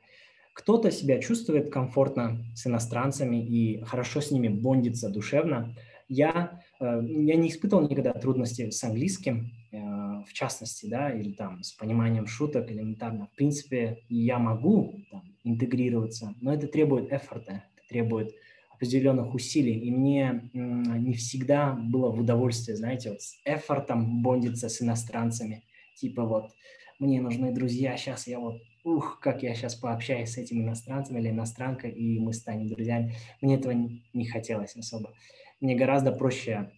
[0.53, 5.75] Кто-то себя чувствует комфортно с иностранцами и хорошо с ними бондится душевно.
[6.07, 11.63] Я, э, я не испытывал никогда трудностей с английским, э, в частности, да, или там
[11.63, 13.27] с пониманием шуток элементарно.
[13.27, 18.33] В принципе, я могу там, интегрироваться, но это требует эфорта, это требует
[18.69, 24.83] определенных усилий, и мне не всегда было в удовольствие, знаете, вот с эфортом бондиться с
[24.83, 25.63] иностранцами–
[25.97, 26.51] типа вот
[26.99, 31.29] мне нужны друзья, сейчас я вот, ух, как я сейчас пообщаюсь с этим иностранцем или
[31.29, 33.13] иностранкой, и мы станем друзьями.
[33.41, 33.73] Мне этого
[34.13, 35.13] не хотелось особо.
[35.59, 36.71] Мне гораздо проще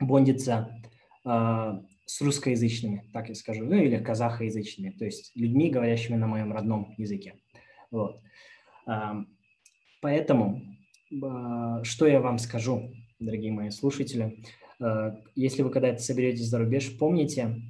[0.00, 0.70] бондиться
[1.24, 6.52] э, с русскоязычными, так я скажу, ну или казахоязычными, то есть людьми, говорящими на моем
[6.52, 7.34] родном языке.
[7.90, 8.20] Вот.
[8.86, 9.24] Э,
[10.02, 10.62] поэтому,
[11.10, 14.42] э, что я вам скажу, дорогие мои слушатели,
[14.80, 17.62] э, если вы когда-то соберетесь за рубеж, помните,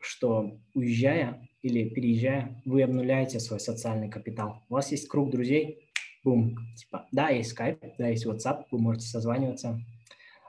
[0.00, 4.62] что уезжая или переезжая, вы обнуляете свой социальный капитал.
[4.68, 5.86] У вас есть круг друзей,
[6.24, 9.80] бум, типа, да, есть Skype, да, есть WhatsApp, вы можете созваниваться,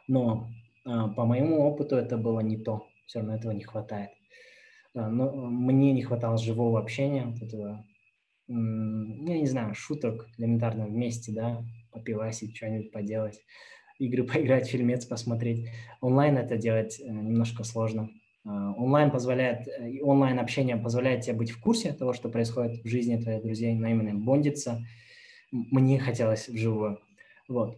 [0.08, 0.48] но
[0.86, 4.10] а, по моему опыту это было не то, все равно этого не хватает.
[4.95, 7.86] А, но мне не хватало живого общения, вот этого,
[8.48, 8.56] я
[9.39, 13.39] не знаю, шуток элементарно вместе, да, попивасить, что-нибудь поделать,
[14.00, 15.70] игры поиграть, фильмец посмотреть.
[16.02, 18.10] Онлайн это делать э, немножко сложно.
[18.48, 22.88] А, онлайн позволяет, э, онлайн общение позволяет тебе быть в курсе того, что происходит в
[22.88, 24.86] жизни твоих друзей, но именно бондиться.
[25.52, 27.00] Мне хотелось вживую.
[27.50, 27.78] Вот.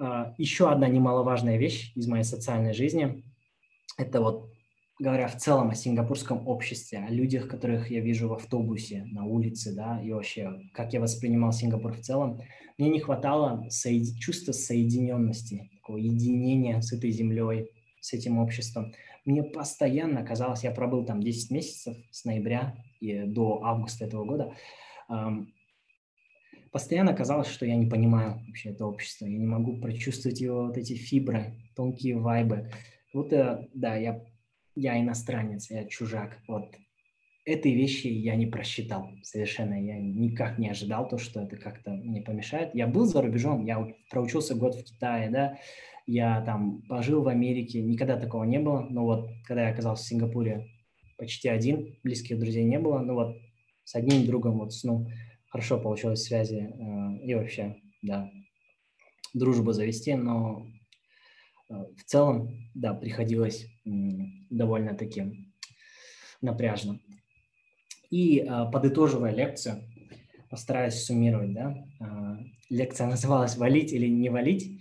[0.00, 3.22] А, еще одна немаловажная вещь из моей социальной жизни–
[3.96, 4.50] это вот,
[4.98, 9.72] говоря в целом о сингапурском обществе, о людях, которых я вижу в автобусе, на улице,
[9.72, 12.40] да, и вообще, как я воспринимал Сингапур в целом,
[12.76, 14.18] мне не хватало соед...
[14.18, 18.92] чувства соединенности, такого единения с этой землей, с этим обществом–
[19.28, 24.54] мне постоянно казалось, я пробыл там 10 месяцев с ноября и до августа этого года,
[26.72, 30.78] постоянно казалось, что я не понимаю вообще это общество, я не могу прочувствовать его вот
[30.78, 32.70] эти фибры, тонкие вайбы.
[33.12, 34.24] Вот, да, я,
[34.74, 36.38] я иностранец, я чужак.
[36.46, 36.74] Вот
[37.44, 39.74] этой вещи я не просчитал совершенно.
[39.74, 42.74] Я никак не ожидал то, что это как-то мне помешает.
[42.74, 45.58] Я был за рубежом, я проучился год в Китае, да,
[46.08, 48.86] я там пожил в Америке, никогда такого не было.
[48.88, 50.66] Но вот когда я оказался в Сингапуре,
[51.18, 53.00] почти один, близких друзей не было.
[53.00, 53.36] Ну вот
[53.84, 55.06] с одним другом вот ну,
[55.50, 58.30] хорошо получилось связи э, и вообще, да,
[59.34, 60.66] дружбу завести, но
[61.68, 63.90] э, в целом, да, приходилось э,
[64.48, 65.46] довольно-таки
[66.40, 67.00] напряжно.
[68.08, 69.82] И э, подытоживая лекцию,
[70.48, 72.36] постараюсь суммировать, да, э,
[72.70, 74.80] лекция называлась «Валить или не валить?»,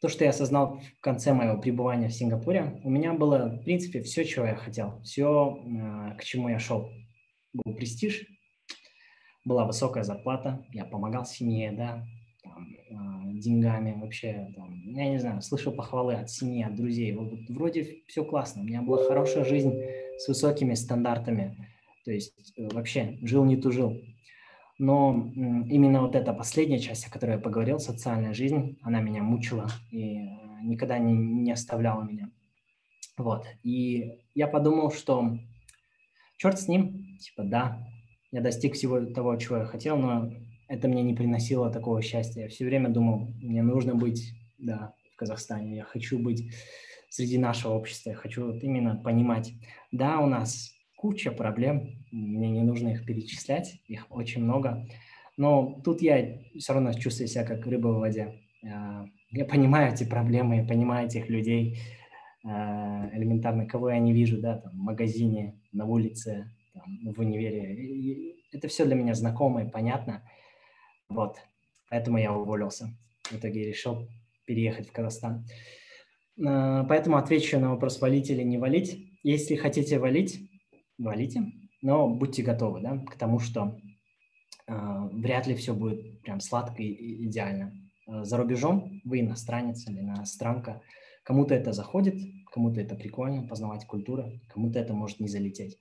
[0.00, 4.02] то, что я осознал в конце моего пребывания в Сингапуре, у меня было, в принципе,
[4.02, 6.90] все, чего я хотел, все, а, к чему я шел.
[7.52, 8.26] Был престиж,
[9.44, 12.06] была высокая зарплата, я помогал семье, да,
[12.44, 17.12] там, э, деньгами вообще, там, я не знаю, слышал похвалы от семьи, от друзей.
[17.12, 19.72] Вот, вроде все классно, у меня была хорошая жизнь
[20.18, 21.56] с высокими стандартами,
[22.04, 23.96] то есть э, вообще жил не тужил.
[24.78, 29.68] Но именно вот эта последняя часть, о которой я поговорил, социальная жизнь, она меня мучила
[29.90, 30.28] и э,
[30.62, 32.30] никогда не, не оставляла меня.
[33.16, 33.44] Вот.
[33.64, 35.36] И я подумал, что
[36.36, 37.84] черт с ним, типа, да,
[38.30, 40.32] я достиг всего того, чего я хотел, но
[40.68, 42.42] это мне не приносило такого счастья.
[42.42, 46.54] Я все время думал, мне нужно быть, да, в Казахстане, я хочу быть
[47.08, 49.52] среди нашего общества, я хочу вот именно понимать,
[49.90, 54.86] да, у нас куча проблем, мне не нужно их перечислять, их очень много,
[55.36, 58.34] но тут я все равно чувствую себя как рыба в воде.
[58.64, 61.78] А, я понимаю эти проблемы, я понимаю этих людей,
[62.44, 68.34] а, элементарно, кого я не вижу, да, там, в магазине, на улице, там, в универе.
[68.52, 70.28] Это все для меня знакомо и понятно.
[71.08, 71.36] Вот,
[71.90, 72.92] поэтому я уволился.
[73.30, 74.08] В итоге решил
[74.46, 75.46] переехать в Казахстан.
[76.44, 79.04] А, поэтому отвечу на вопрос, валить или не валить.
[79.22, 80.47] Если хотите валить,
[80.98, 83.78] валите, но будьте готовы да, к тому, что
[84.66, 84.72] э,
[85.12, 87.72] вряд ли все будет прям сладко и идеально.
[88.06, 90.82] А, за рубежом вы иностранец или иностранка,
[91.24, 92.16] кому-то это заходит,
[92.52, 95.78] кому-то это прикольно, познавать культуру, кому-то это может не залететь.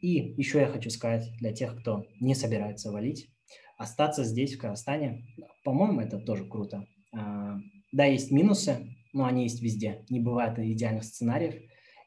[0.00, 3.28] И еще я хочу сказать для тех, кто не собирается валить,
[3.76, 5.24] остаться здесь, в Казахстане,
[5.64, 6.86] по-моему, это тоже круто.
[7.10, 10.04] Да, есть минусы, но они есть везде.
[10.08, 11.54] Не бывает идеальных сценариев.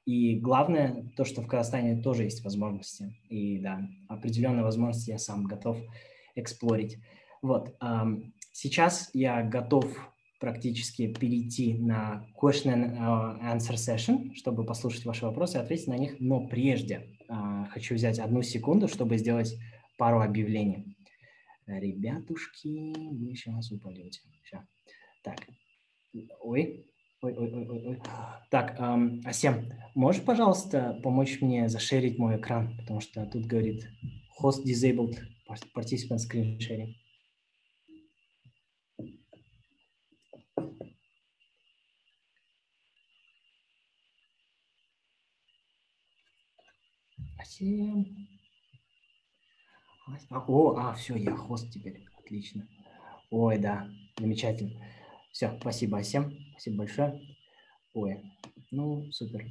[0.05, 3.15] И главное, то, что в Казахстане тоже есть возможности.
[3.29, 5.77] И да, определенные возможности я сам готов
[6.35, 6.99] эксплорить.
[7.41, 7.75] Вот.
[8.51, 9.85] Сейчас я готов
[10.39, 15.97] практически перейти на question and uh, answer session, чтобы послушать ваши вопросы и ответить на
[15.97, 16.17] них.
[16.19, 19.55] Но прежде uh, хочу взять одну секунду, чтобы сделать
[19.97, 20.97] пару объявлений.
[21.65, 24.21] Ребятушки, вы сейчас упадете.
[24.43, 24.61] Все.
[25.23, 25.37] Так.
[26.41, 26.85] Ой,
[27.21, 28.01] Ой, ой, ой, ой.
[28.51, 33.89] Так, эм, Асем, можешь, пожалуйста, помочь мне зашерить мой экран, потому что тут говорит
[34.41, 35.17] host disabled
[35.73, 36.93] participant screen sharing.
[47.39, 48.27] Асем.
[50.29, 52.05] О, а, все, я хост теперь.
[52.19, 52.67] Отлично.
[53.31, 53.87] Ой, да,
[54.19, 54.71] замечательно.
[55.35, 56.31] Все, спасибо, Асем.
[56.51, 57.19] Спасибо большое.
[57.93, 58.21] Ой,
[58.71, 59.43] ну, супер.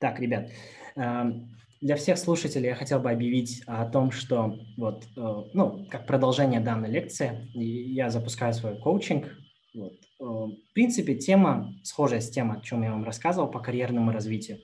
[0.00, 0.50] Так, ребят,
[0.96, 6.08] эм, для всех слушателей я хотел бы объявить о том, что вот, э, ну, как
[6.08, 9.32] продолжение данной лекции, я запускаю свой коучинг.
[9.74, 9.92] Вот.
[9.92, 14.58] Э, в принципе, тема схожая с тем, о чем я вам рассказывал по карьерному развитию.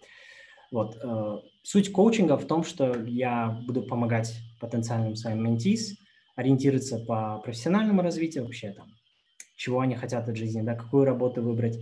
[0.72, 0.96] Вот.
[1.04, 5.96] Э, суть коучинга в том, что я буду помогать потенциальным своим ментис
[6.34, 8.88] ориентироваться по профессиональному развитию, вообще там,
[9.62, 11.78] чего они хотят от жизни, да, какую работу выбрать.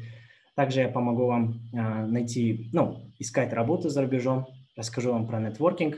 [0.54, 5.96] Также я помогу вам э, найти, ну, искать работу за рубежом, расскажу вам про нетворкинг,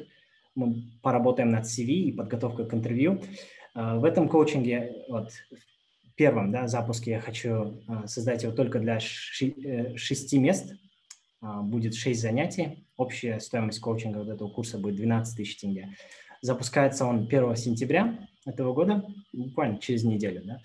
[0.55, 3.21] мы поработаем над CV и подготовкой к интервью.
[3.75, 7.51] Э, в этом коучинге, вот, в первом да, запуске я хочу
[7.89, 10.75] э, создать его только для ши, э, шести мест,
[11.43, 15.89] э, будет шесть занятий, общая стоимость коучинга вот этого курса будет 12 тысяч тенге.
[16.43, 20.61] Запускается он 1 сентября этого года, буквально через неделю, да.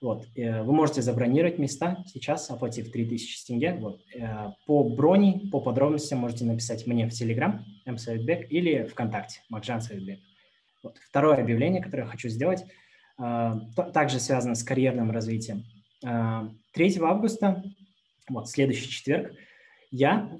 [0.00, 0.26] Вот.
[0.34, 3.74] Э, вы можете забронировать места сейчас, оплатив 3000 тенге.
[3.74, 4.00] Вот.
[4.14, 7.98] Э, по броне, по подробностям можете написать мне в Telegram, М.
[7.98, 10.20] Советбек, или ВКонтакте, Макжан Советбек.
[10.82, 10.96] Вот.
[11.08, 12.64] Второе объявление, которое я хочу сделать,
[13.18, 13.52] э,
[13.92, 15.64] также связано с карьерным развитием.
[16.02, 17.62] 3 августа,
[18.26, 19.34] вот, следующий четверг,
[19.90, 20.30] я,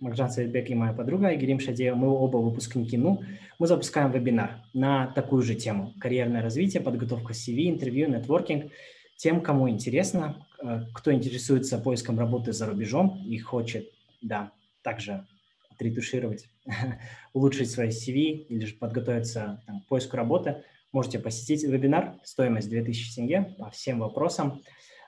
[0.00, 3.22] Макжан Советбек и моя подруга Игорим Шадеева, мы оба выпускники НУ,
[3.60, 8.72] мы запускаем вебинар на такую же тему– карьерное развитие, подготовка CV, интервью, нетворкинг–
[9.16, 13.90] тем, кому интересно, э, кто интересуется поиском работы за рубежом и хочет,
[14.20, 14.52] да,
[14.82, 15.26] также
[15.70, 16.48] отретушировать,
[17.32, 20.62] улучшить свои CV или же подготовиться там, к поиску работы,
[20.92, 24.62] можете посетить вебинар, стоимость 2000 тенге по всем вопросам.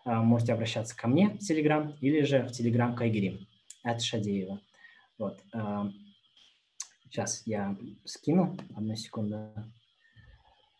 [0.04, 3.48] Э, можете обращаться ко мне в Telegram или же в Telegram к
[3.84, 4.60] от Шадеева.
[5.18, 5.42] Вот.
[7.04, 9.52] Сейчас э, я скину, одну секунду,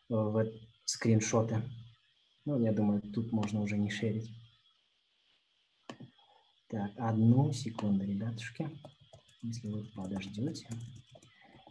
[0.08, 0.46] в
[0.84, 1.62] скриншоты.
[2.48, 4.30] Ну, я думаю, тут можно уже не шерить.
[6.68, 8.70] Так, одну секунду, ребятушки.
[9.42, 10.66] Если вы подождете,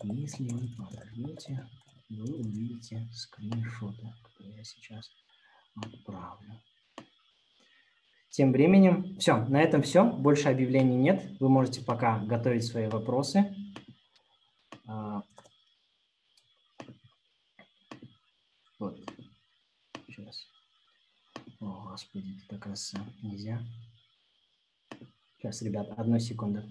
[0.04, 1.68] если вы подождете,
[2.12, 5.10] вы увидите скриншоты, которые я сейчас
[5.84, 6.62] отправлю.
[8.30, 10.06] Тем временем, все, на этом все.
[10.08, 11.26] Больше объявлений нет.
[11.40, 13.52] Вы можете пока готовить свои вопросы.
[21.60, 23.00] А, Господи, это краса.
[23.22, 23.62] Нельзя.
[25.38, 26.64] Сейчас, ребят, одну секунду.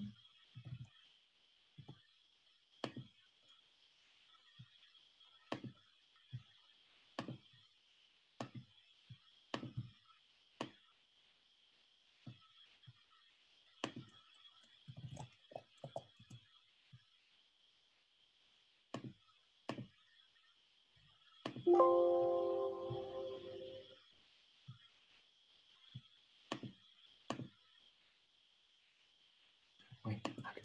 [21.69, 22.16] Ой, а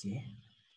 [0.03, 0.25] где?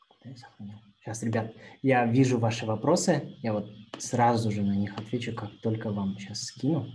[0.07, 0.79] Куда я сохранил?
[0.99, 3.37] Сейчас, ребят, я вижу ваши вопросы.
[3.41, 6.91] Я вот сразу же на них отвечу, как только вам сейчас скину.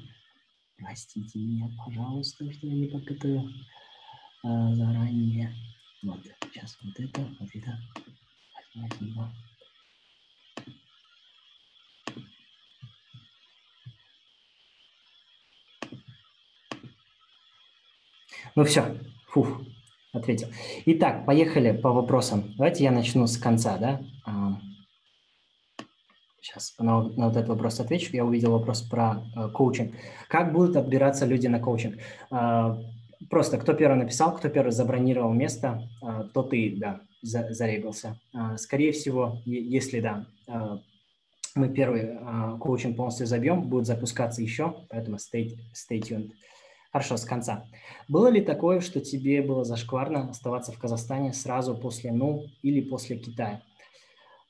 [0.77, 3.49] Простите меня, пожалуйста, что я не подготовил
[4.43, 5.55] а, заранее.
[6.03, 7.79] Вот, сейчас вот это, вот это.
[8.71, 9.33] Спасибо.
[18.57, 19.63] Ну все, фух,
[20.13, 20.49] ответил.
[20.87, 22.55] Итак, поехали по вопросам.
[22.57, 24.01] Давайте я начну с конца, да?
[26.41, 28.11] Сейчас на, на вот этот вопрос отвечу.
[28.17, 29.95] Я увидел вопрос про э, коучинг.
[30.29, 31.99] Как будут отбираться люди на коучинг?
[32.31, 32.77] Э,
[33.29, 38.19] просто кто первый написал, кто первый забронировал место, э, тот и, да, за, зарегался.
[38.35, 40.79] Э, скорее всего, если, да, э,
[41.55, 46.31] мы первый э, коучинг полностью забьем, будет запускаться еще, поэтому stay, stay tuned.
[46.93, 47.67] Хорошо, с конца.
[48.09, 53.17] Было ли такое, что тебе было зашкварно оставаться в Казахстане сразу после НУ или после
[53.17, 53.63] Китая?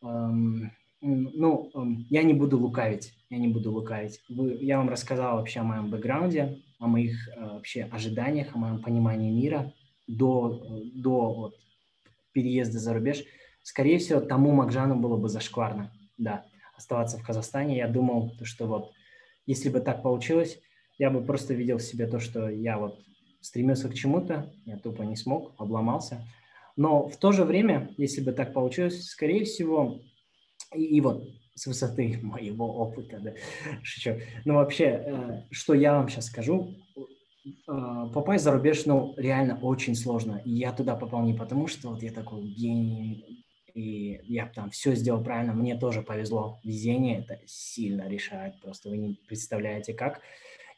[0.02, 0.72] Эм,
[1.02, 4.22] ну, эм, я не буду лукавить, я не буду лукавить.
[4.30, 8.80] Вы, я вам рассказал вообще о моем бэкграунде, о моих э, вообще ожиданиях, о моем
[8.80, 9.74] понимании мира
[10.06, 11.54] до, до вот,
[12.32, 13.22] переезда за рубеж.
[13.62, 17.76] Скорее всего, тому Макжану было бы зашкварно, да, оставаться в Казахстане.
[17.76, 18.92] Я думал, что вот,
[19.44, 20.58] если бы так получилось,
[21.00, 23.00] я бы просто видел в себе то, что я вот
[23.40, 26.28] стремился к чему-то, я тупо не смог, обломался.
[26.76, 30.02] Но в то же время, если бы так получилось, скорее всего,
[30.74, 33.32] и, и вот с высоты моего опыта, да,
[33.82, 34.20] шучу.
[34.44, 37.00] Ну, вообще, э, что я вам сейчас скажу, э,
[38.12, 40.42] попасть за рубеж, ну, реально очень сложно.
[40.44, 44.94] И я туда попал не потому, что вот я такой гений, и я там все
[44.94, 46.60] сделал правильно, мне тоже повезло.
[46.62, 50.20] Везение это сильно решает, просто вы не представляете как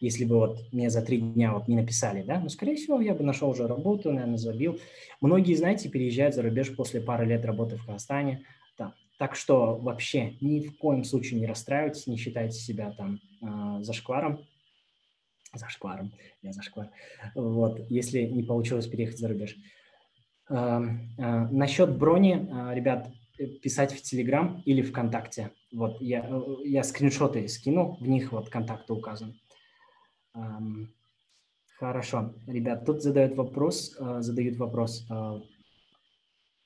[0.02, 3.14] если бы вот мне за три дня вот не написали, да, ну, скорее всего, я
[3.14, 4.80] бы нашел уже работу, наверное, забил.
[5.20, 8.44] Многие, знаете, переезжают за рубеж после пары лет работы в Казахстане,
[8.76, 8.94] да.
[9.16, 14.40] Так что вообще ни в коем случае не расстраивайтесь, не считайте себя там э, зашкваром,
[15.54, 16.88] зашкваром, я зашквар,
[17.36, 19.56] вот, если не получилось переехать за рубеж.
[20.50, 20.80] Э,
[21.16, 23.08] э, насчет брони, э, ребят,
[23.62, 25.50] писать в Телеграм или ВКонтакте.
[25.72, 26.28] Вот я,
[26.64, 29.34] я скриншоты скинул, в них вот контакты указаны.
[31.82, 35.40] Хорошо, ребят, тут задают вопрос, э, задают вопрос э,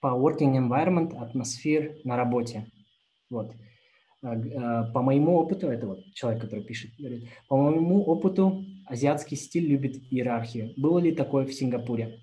[0.00, 2.66] по working environment, атмосфер на работе.
[3.30, 3.54] Вот.
[4.22, 9.66] Э, по моему опыту, это вот человек, который пишет, говорит, по моему опыту азиатский стиль
[9.66, 10.74] любит иерархию.
[10.76, 12.20] Было ли такое в Сингапуре?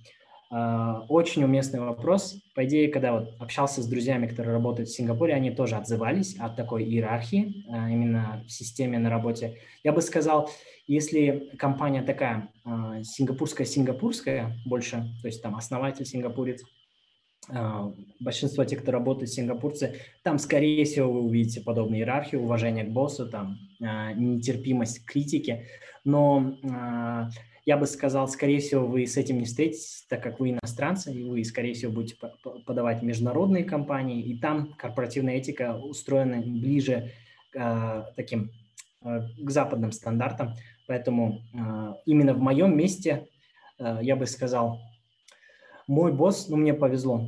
[1.10, 2.36] Очень уместный вопрос.
[2.54, 6.56] По идее, когда вот общался с друзьями, которые работают в Сингапуре, они тоже отзывались от
[6.56, 9.58] такой иерархии именно в системе на работе.
[9.84, 10.52] Я бы сказал,
[10.86, 16.62] если компания такая сингапурская-сингапурская а, больше, то есть там основатель сингапурец,
[17.50, 22.92] а, большинство тех, кто работает, сингапурцы, там, скорее всего, вы увидите подобную иерархию, уважение к
[22.92, 25.68] боссу, там, а, нетерпимость к критике,
[26.04, 26.58] но
[27.66, 31.24] я бы сказал, скорее всего, вы с этим не встретитесь, так как вы иностранцы, и
[31.24, 32.18] вы, скорее всего, будете
[32.66, 37.12] подавать международные компании, и там корпоративная этика устроена ближе
[37.52, 38.52] к таким
[39.02, 40.56] к западным стандартам.
[40.88, 43.28] Поэтому э, именно в моем месте,
[43.80, 44.80] я бы сказал,
[45.88, 47.28] мой босс, ну, мне повезло.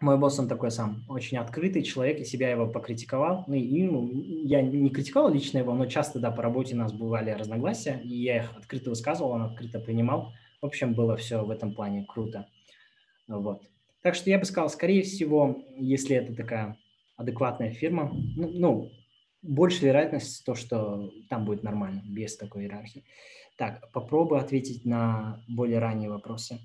[0.00, 3.44] Мой босс, он такой сам, очень открытый человек, и себя его покритиковал.
[3.48, 4.08] Ну, и ну,
[4.44, 8.14] я не критиковал лично его, но часто, да, по работе у нас бывали разногласия, и
[8.14, 10.32] я их открыто высказывал, он открыто принимал.
[10.62, 12.46] В общем, было все в этом плане круто.
[13.26, 13.62] Вот.
[14.02, 16.78] Так что я бы сказал, скорее всего, если это такая
[17.16, 18.92] адекватная фирма, ну, ну
[19.42, 23.04] больше вероятность то, что там будет нормально, без такой иерархии.
[23.56, 26.60] Так, попробую ответить на более ранние вопросы.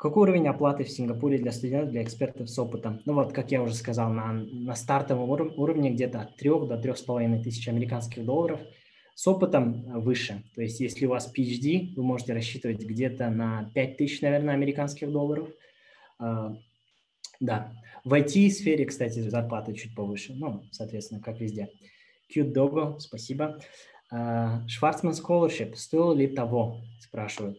[0.00, 3.02] Какой уровень оплаты в Сингапуре для студентов, для экспертов с опытом?
[3.04, 7.42] Ну вот, как я уже сказал, на, на стартовом уровне где-то от 3 до 3,5
[7.42, 8.60] тысяч американских долларов.
[9.14, 10.42] С опытом выше.
[10.54, 15.12] То есть, если у вас PhD, вы можете рассчитывать где-то на 5 тысяч, наверное, американских
[15.12, 15.50] долларов.
[16.18, 16.56] А,
[17.38, 17.70] да.
[18.02, 20.32] В IT-сфере, кстати, зарплаты чуть повыше.
[20.32, 21.68] Ну, соответственно, как везде.
[22.34, 23.60] Cute Dogo, спасибо.
[24.08, 27.58] Шварцман Scholarship стоил ли того, спрашивают.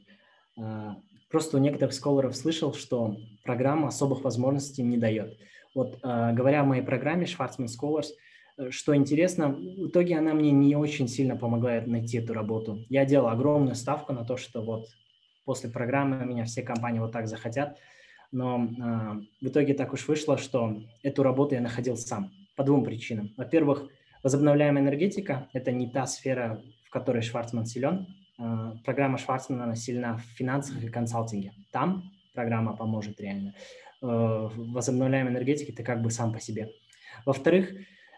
[1.32, 5.38] Просто у некоторых сколоров слышал, что программа особых возможностей не дает.
[5.74, 8.08] Вот говоря о моей программе Schwarzman Scholars,
[8.70, 12.80] что интересно, в итоге она мне не очень сильно помогает найти эту работу.
[12.90, 14.88] Я делал огромную ставку на то, что вот
[15.46, 17.78] после программы меня все компании вот так захотят,
[18.32, 22.84] но э, в итоге так уж вышло, что эту работу я находил сам по двум
[22.84, 23.34] причинам.
[23.38, 23.90] Во-первых,
[24.24, 28.08] возобновляемая энергетика– это не та сфера, в которой Шварцман силен.
[28.42, 31.54] Э, программа Шварцмана сильна в финансах и консалтинге.
[31.72, 33.54] Там программа поможет реально.
[34.02, 36.72] Э, возобновляемой энергетике ты как бы сам по себе.
[37.26, 37.72] Во-вторых,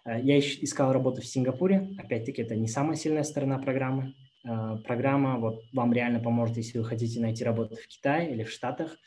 [0.06, 1.90] э, я искал работу в Сингапуре.
[1.98, 4.14] Опять-таки, это не самая сильная сторона программы.
[4.86, 8.98] Программа вот вам реально поможет, если вы хотите найти работу в Китае или в Штатах.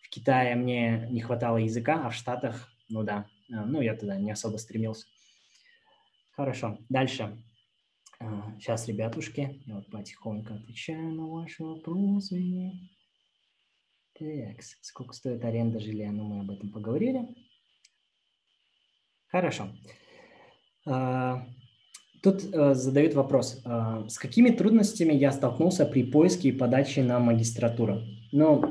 [0.00, 4.30] В Китае мне не хватало языка, а в Штатах, ну да, ну я туда не
[4.30, 5.06] особо стремился.
[6.34, 7.36] Хорошо, дальше.
[8.58, 12.72] Сейчас, э, ребятушки, я вот потихоньку отвечаю на ваши вопросы.
[14.18, 16.10] Так, сколько стоит аренда жилья?
[16.10, 17.28] Ну, мы об этом поговорили.
[19.28, 19.68] Хорошо.
[22.22, 27.18] Тут э, задают вопрос, э, с какими трудностями я столкнулся при поиске и подаче на
[27.18, 28.00] магистратуру?
[28.32, 28.62] Ну,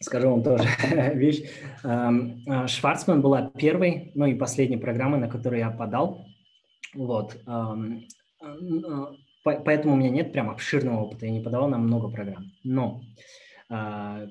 [0.00, 0.68] скажу вам тоже
[1.14, 1.42] вещь.
[1.82, 6.26] Шварцман была первой, ну и последней программой, на которую я подал.
[6.96, 7.36] Вот.
[7.46, 8.04] Эм,
[8.42, 9.06] э,
[9.44, 12.50] поэтому у меня нет прям обширного опыта, я не подавал на много программ.
[12.64, 13.02] Но
[13.70, 14.28] э,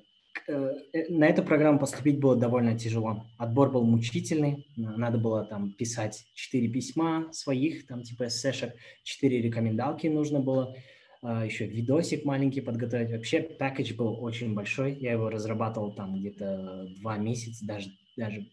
[0.48, 3.26] Э, э, на эту программу поступить было довольно тяжело.
[3.38, 10.08] Отбор был мучительный, надо было там писать четыре письма своих, там типа эссешек, четыре рекомендалки
[10.08, 10.76] нужно было,
[11.24, 13.12] а, еще видосик маленький подготовить.
[13.12, 18.46] Вообще пакетч был очень большой, я его разрабатывал там где-то два месяца, даже, даже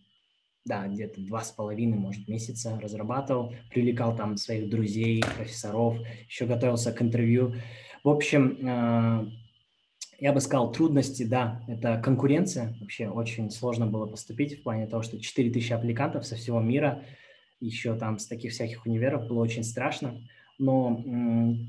[0.64, 5.96] да, где-то два с половиной, может, месяца разрабатывал, привлекал там своих друзей, профессоров,
[6.28, 7.54] еще готовился к интервью.
[8.04, 9.26] В общем, а,
[10.18, 12.76] я бы сказал, трудности, да, это конкуренция.
[12.80, 17.02] Вообще очень сложно было поступить в плане того, что 4000 аппликантов со всего мира,
[17.58, 20.20] еще там с таких всяких универов было очень страшно.
[20.58, 21.04] Но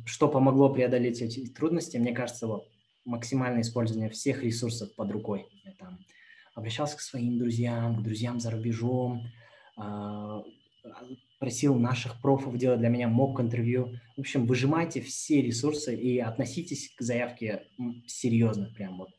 [0.05, 2.67] что помогло преодолеть эти трудности, мне кажется, вот
[3.05, 5.47] максимальное использование всех ресурсов под рукой.
[5.63, 5.99] Я там
[6.53, 9.27] обращался к своим друзьям, к друзьям за рубежом,
[9.77, 10.43] а,
[11.39, 13.99] просил наших профов делать для меня мок-интервью.
[14.15, 17.63] В общем, выжимайте все ресурсы и относитесь к заявке
[18.07, 19.09] серьезно, прям вот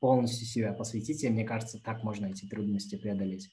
[0.00, 1.28] полностью себя посвятите.
[1.30, 3.50] Мне кажется, так можно эти трудности преодолеть.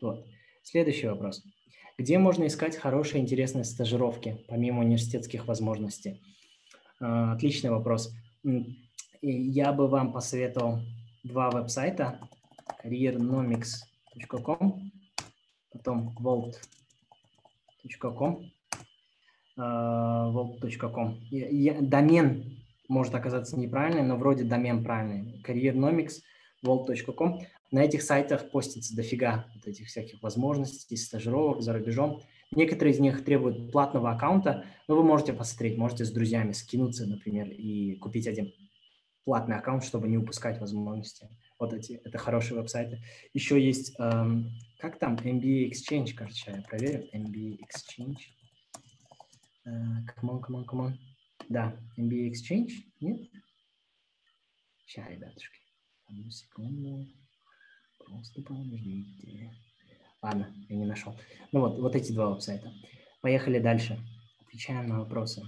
[0.00, 0.26] Вот.
[0.62, 1.44] Следующий вопрос.
[1.98, 6.22] Где можно искать хорошие, интересные стажировки, помимо университетских возможностей?
[7.00, 8.14] А, отличный вопрос.
[9.20, 10.80] Я бы вам посоветовал
[11.28, 12.18] два веб-сайта.
[12.84, 14.90] careernomics.com,
[15.72, 16.52] потом vault.com.
[19.56, 20.30] Э,
[21.80, 22.58] домен
[22.88, 25.42] может оказаться неправильный, но вроде домен правильный.
[25.46, 26.22] Careernomics,
[26.64, 27.40] vault.com.
[27.70, 32.22] На этих сайтах постится дофига вот этих всяких возможностей, стажировок за рубежом.
[32.50, 37.50] Некоторые из них требуют платного аккаунта, но вы можете посмотреть, можете с друзьями скинуться, например,
[37.50, 38.54] и купить один
[39.28, 41.28] платный аккаунт, чтобы не упускать возможности.
[41.58, 43.02] Вот эти, это хорошие веб-сайты.
[43.34, 47.06] Еще есть, эм, как там, MBA Exchange, короче, я проверю.
[47.12, 48.16] MBA Exchange.
[49.66, 50.92] Uh, come on, come on, come on.
[51.50, 52.70] Да, MBA Exchange,
[53.00, 53.20] нет?
[54.86, 55.60] Сейчас, ребятушки,
[56.06, 57.06] одну секунду.
[57.98, 59.52] Просто подождите.
[60.22, 61.14] Ладно, я не нашел.
[61.52, 62.72] Ну вот, вот эти два веб-сайта.
[63.20, 64.02] Поехали дальше.
[64.40, 65.42] Отвечаем на вопросы.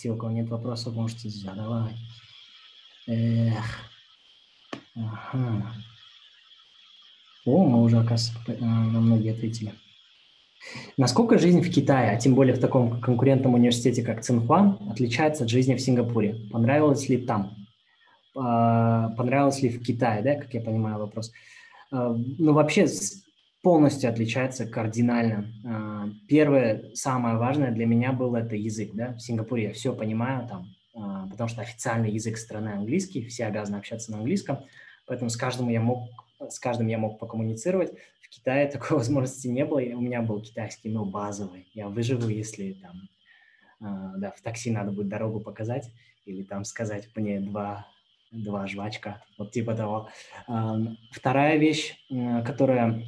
[0.00, 1.94] Те, у кого нет вопросов, можете задавать.
[3.06, 3.64] Эх.
[4.96, 5.74] Ага.
[7.44, 9.74] О, мы уже, оказывается, э, на многие ответили.
[10.96, 15.50] Насколько жизнь в Китае, а тем более в таком конкурентном университете, как Цинхуа, отличается от
[15.50, 16.36] жизни в Сингапуре?
[16.50, 17.54] Понравилось ли там?
[18.34, 21.32] А, понравилось ли в Китае, да, как я понимаю вопрос?
[21.92, 22.86] А, ну, вообще
[23.62, 25.52] полностью отличается кардинально.
[25.66, 30.48] А, первое, самое важное для меня было это язык, да, в Сингапуре я все понимаю
[30.48, 34.64] там, потому что официальный язык страны английский, все обязаны общаться на английском,
[35.06, 36.08] поэтому с каждым я мог,
[36.48, 37.92] с каждым я мог покоммуницировать.
[38.20, 41.68] В Китае такой возможности не было, у меня был китайский, но базовый.
[41.74, 43.08] Я выживу, если там,
[44.20, 45.90] да, в такси надо будет дорогу показать
[46.24, 47.86] или там сказать мне два
[48.34, 50.08] два жвачка, вот типа того.
[51.12, 51.96] Вторая вещь,
[52.44, 53.04] которая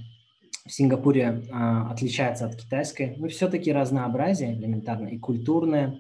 [0.65, 5.99] в Сингапуре отличается от китайской, ну, все-таки разнообразие элементарно, и культурное,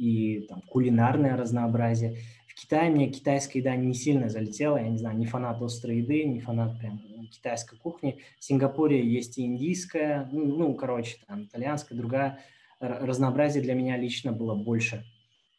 [0.00, 2.16] и там, кулинарное разнообразие.
[2.46, 6.24] В Китае мне китайская еда не сильно залетела, я не знаю, не фанат острой еды,
[6.24, 8.18] не фанат прям китайской кухни.
[8.38, 12.40] В Сингапуре есть и индийская, ну, ну короче, там итальянская, другая.
[12.80, 15.04] Разнообразие для меня лично было больше.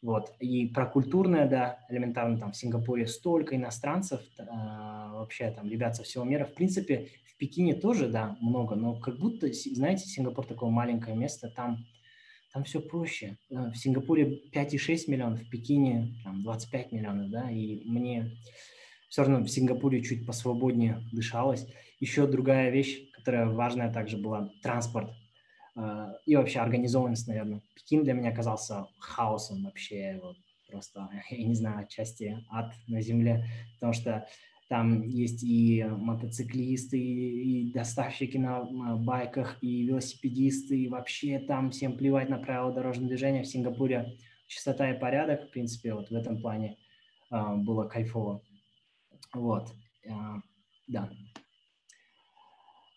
[0.02, 0.32] Вот.
[0.40, 6.02] И про культурное, да, элементарно, там в Сингапуре столько иностранцев, э, вообще там ребят со
[6.02, 6.44] всего мира.
[6.44, 11.48] В принципе, в Пекине тоже, да, много, но как будто, знаете, Сингапур такое маленькое место,
[11.48, 11.86] там,
[12.52, 13.38] там все проще.
[13.50, 18.32] Э, в Сингапуре 5,6 миллионов, в Пекине там, 25 миллионов, да, и мне
[19.08, 21.66] все равно в Сингапуре чуть посвободнее дышалось.
[22.00, 25.12] Еще другая вещь, которая важная также была, транспорт.
[25.76, 27.62] А, и вообще организованность, наверное.
[27.74, 30.36] Пекин для меня оказался хаосом вообще, вот
[30.70, 33.44] просто, я не знаю, отчасти ад на земле,
[33.74, 34.26] потому что
[34.72, 38.64] там есть и мотоциклисты, и доставщики на
[38.96, 43.42] байках, и велосипедисты, и вообще там всем плевать на правила дорожного движения.
[43.42, 44.16] В Сингапуре
[44.46, 46.78] чистота и порядок, в принципе, вот в этом плане
[47.28, 48.42] а, было кайфово.
[49.34, 49.68] Вот,
[50.10, 50.40] а,
[50.88, 51.12] да.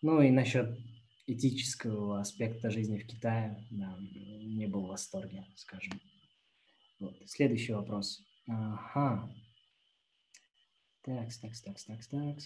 [0.02, 0.80] Ну и насчет
[1.28, 6.00] этического аспекта жизни в Китае да, не был в восторге, скажем.
[7.02, 7.18] Вот.
[7.26, 8.26] Следующий вопрос.
[8.48, 9.30] Ага.
[11.06, 12.38] Так, так, так, так, так.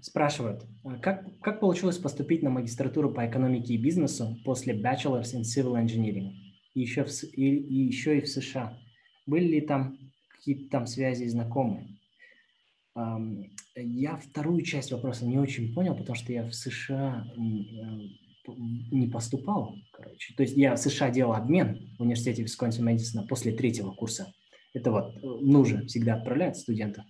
[0.00, 5.42] Спрашивают, а как, как получилось поступить на магистратуру по экономике и бизнесу после Bachelor's in
[5.42, 6.30] Civil Engineering
[6.74, 8.78] и еще, в, и, и еще и в США?
[9.26, 11.98] Были ли там какие-то там связи и знакомые?
[13.74, 17.40] Я вторую часть вопроса не очень понял, потому что я в США э,
[18.92, 20.34] не поступал, короче.
[20.34, 24.32] То есть я в США делал обмен в университете Висконсин Мэдисона после третьего курса.
[24.74, 27.04] Это вот э, нужно всегда отправлять студентов,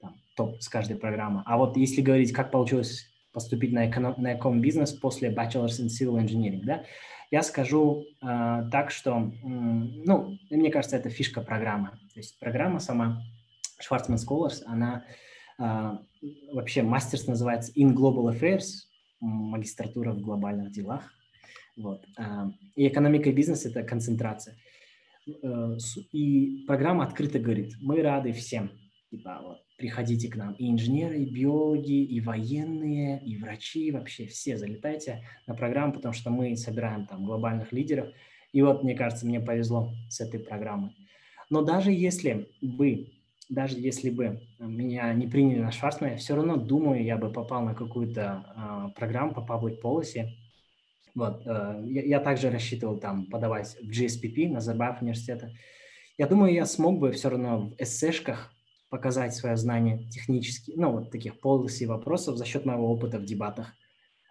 [0.00, 1.42] там, топ с каждой программы.
[1.46, 6.20] А вот если говорить, как получилось поступить на, эконом, на эконом-бизнес после Bachelor's in Civil
[6.20, 6.84] Engineering, да,
[7.30, 11.90] я скажу э, так, что, э, ну, мне кажется, это фишка программы.
[12.12, 13.22] То есть программа сама
[13.80, 15.04] Schwarzman Scholars, она
[15.58, 16.02] а,
[16.52, 18.86] вообще мастерство называется In Global Affairs,
[19.20, 21.12] магистратура в глобальных делах.
[21.76, 22.04] Вот.
[22.18, 24.56] А, и экономика и бизнес– это концентрация.
[25.26, 25.76] Э,
[26.12, 28.70] и программа открыто говорит, мы рады всем.
[29.10, 30.54] Типа, вот, приходите к нам.
[30.54, 36.30] И инженеры, и биологи, и военные, и врачи, вообще все залетайте на программу, потому что
[36.30, 38.08] мы собираем там глобальных лидеров.
[38.52, 40.96] И вот, мне кажется, мне повезло с этой программой.
[41.50, 43.12] Но даже если вы
[43.48, 47.62] даже если бы меня не приняли на Шварцмана, я все равно думаю, я бы попал
[47.62, 50.28] на какую-то э, программу по public policy.
[51.14, 55.52] Вот, э, я, я также рассчитывал там подавать в GSPP, на Назарбаев университета.
[56.18, 58.52] Я думаю, я смог бы все равно в эссешках
[58.88, 63.72] показать свое знание технически, ну, вот таких policy вопросов за счет моего опыта в дебатах.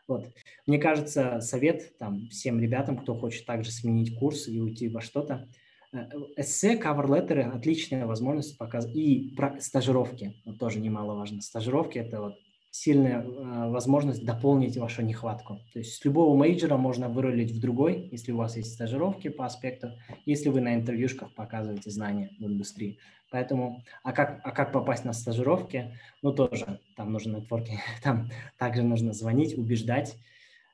[0.07, 0.27] Вот.
[0.67, 5.47] Мне кажется, совет там всем ребятам, кто хочет также сменить курс и уйти во что-то–
[5.93, 6.07] Э,
[6.37, 8.95] эссе, cover letter ы– отличная возможность показать.
[8.95, 11.41] И про стажировки, вот тоже немаловажно.
[11.41, 12.35] Стажировки– это вот
[12.71, 15.59] сильная э, возможность дополнить вашу нехватку.
[15.73, 19.27] То есть с любого major а можно вырулить в другой, если у вас есть стажировки
[19.27, 19.91] по аспекту,
[20.25, 22.97] если вы на интервьюшках показываете знания в индустрии.
[23.29, 25.97] Поэтому, а как, а как попасть на стажировки?
[26.21, 30.15] Ну, тоже там нужно нетворкинг, там также нужно звонить, убеждать.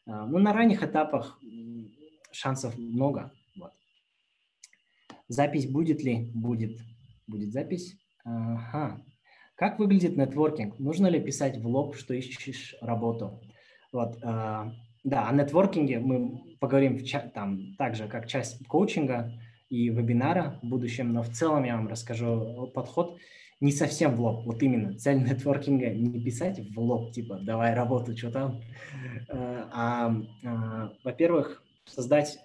[0.06, 1.40] Э, ну, на ранних этапах
[2.32, 3.32] шансов много.
[5.28, 6.32] Запись будет ли?
[6.34, 6.80] Будет.
[7.26, 7.98] Будет запись.
[8.24, 9.02] Ага.
[9.58, 10.78] Как выглядит нетворкинг?
[10.78, 13.42] Нужно ли писать в лоб, что ищешь работу?
[13.92, 14.72] Вот, э,
[15.04, 19.34] да, о нетворкинге мы поговорим в ча- там также как часть коучинга
[19.70, 23.18] и вебинара в будущем, но в целом я вам расскажу подход
[23.60, 24.46] не совсем в лоб.
[24.46, 28.62] Вот именно цель нетворкинга не писать в лоб, типа давай работу, что там,
[29.28, 32.38] э, а, а во-первых, создать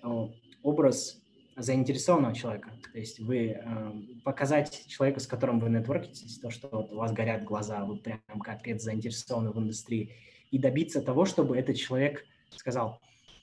[0.62, 1.21] образ
[1.56, 2.70] заинтересованного человека.
[2.92, 3.92] То есть вы э,
[4.24, 8.20] показать человеку, с которым вы нетворкитесь, то, что вот у вас горят глаза, вы прям
[8.42, 10.14] капец заинтересованы в индустрии,
[10.50, 13.00] и добиться того, чтобы этот человек сказал,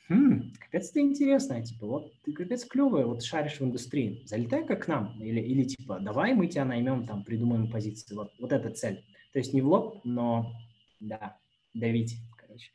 [0.10, 4.86] хм, капец ты интересная, типа, вот ты капец клевая, вот шаришь в индустрии, залетай как
[4.86, 8.72] к нам, или, или типа, давай мы тебя наймем, там, придумаем позицию, вот, вот эта
[8.72, 9.04] цель.
[9.34, 10.52] То есть не в лоб, но,
[11.00, 11.38] да,
[11.74, 12.72] давить, короче.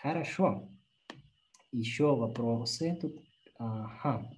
[0.00, 0.68] Хорошо.
[1.72, 3.23] Еще вопросы тут
[3.58, 4.30] Ага.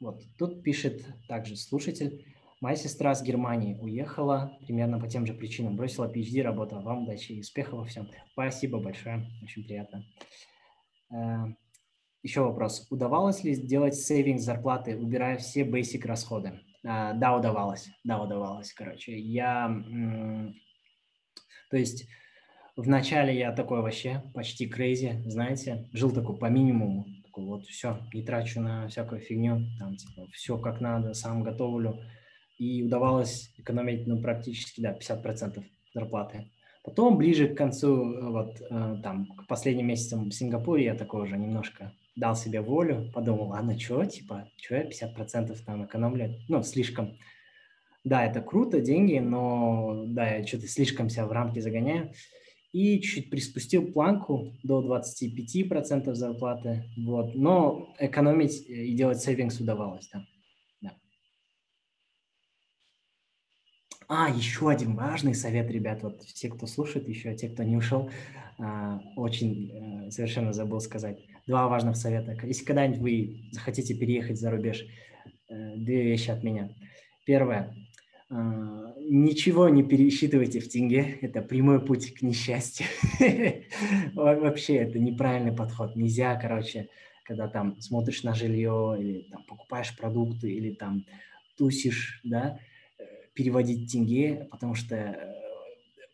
[0.00, 2.26] Вот тут пишет также слушатель.
[2.60, 5.76] Моя сестра с Германии уехала примерно по тем же причинам.
[5.76, 6.80] Бросила PhD, работа.
[6.80, 8.08] Вам удачи и успехов во всем.
[8.32, 9.30] Спасибо большое.
[9.42, 10.04] Очень приятно.
[12.22, 12.86] Еще вопрос.
[12.90, 16.58] Удавалось ли сделать сейвинг зарплаты, убирая все basic расходы?
[16.82, 17.90] А, да, удавалось.
[18.02, 19.18] Да, удавалось, короче.
[19.18, 19.68] Я...
[21.70, 22.08] То есть
[22.76, 28.22] Вначале я такой вообще почти крейзи, знаете, жил такой по минимуму, такой вот все, не
[28.22, 32.00] трачу на всякую фигню, там типа все как надо, сам готовлю,
[32.58, 35.62] и удавалось экономить, ну, практически, да, 50%
[35.94, 36.50] зарплаты.
[36.82, 41.36] Потом, ближе к концу, вот, э, там, к последним месяцам в Сингапуре я такой уже
[41.36, 46.34] немножко дал себе волю, подумал, ладно, что, типа, что я 50% там экономлю?
[46.48, 47.16] Ну, слишком,
[48.04, 52.12] да, это круто, деньги, но, да, я что-то слишком себя в рамки загоняю.
[52.74, 60.26] И чуть приспустил планку до 25% зарплаты, вот, но экономить и делать сейвингс удавалось, да.
[64.06, 68.10] А, еще один важный совет, ребят, вот все, кто слушает, еще те, кто не ушел,
[68.58, 71.18] а, очень э, совершенно забыл сказать.
[71.46, 72.36] Два важных совета.
[72.46, 74.84] Если когда-нибудь вы захотите переехать за рубеж,
[75.48, 76.70] э, две вещи от меня.
[77.24, 77.74] Первое.
[78.34, 81.18] А, ничего не пересчитывайте в тенге.
[81.20, 82.86] Это прямой путь к несчастью.
[84.14, 85.94] Вообще, это неправильный подход.
[85.94, 86.88] Нельзя, короче,
[87.24, 91.04] когда там смотришь на жилье или там покупаешь продукты или там
[91.56, 92.58] тусишь, да,
[93.34, 95.34] переводить тенге, потому что э,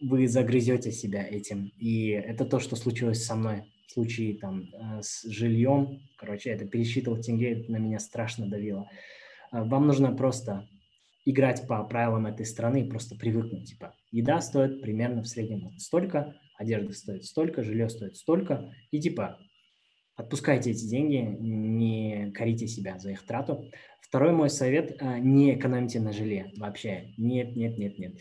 [0.00, 1.72] вы загрызете себя этим.
[1.78, 6.00] И это то, что случилось со мной в случае там э, с жильем.
[6.16, 8.90] Короче, это пересчитывал тенге, это на меня страшно давило.
[9.52, 10.66] Э, вам нужно просто
[11.24, 13.68] играть по правилам этой страны и просто привыкнуть.
[13.68, 18.72] Типа, еда стоит примерно в среднем столько, одежда стоит столько, жилье стоит столько.
[18.90, 19.38] И типа,
[20.16, 23.70] отпускайте эти деньги, не корите себя за их трату.
[24.00, 27.14] Второй мой совет– не экономьте на жилье вообще.
[27.16, 28.16] Нет, нет, нет, нет.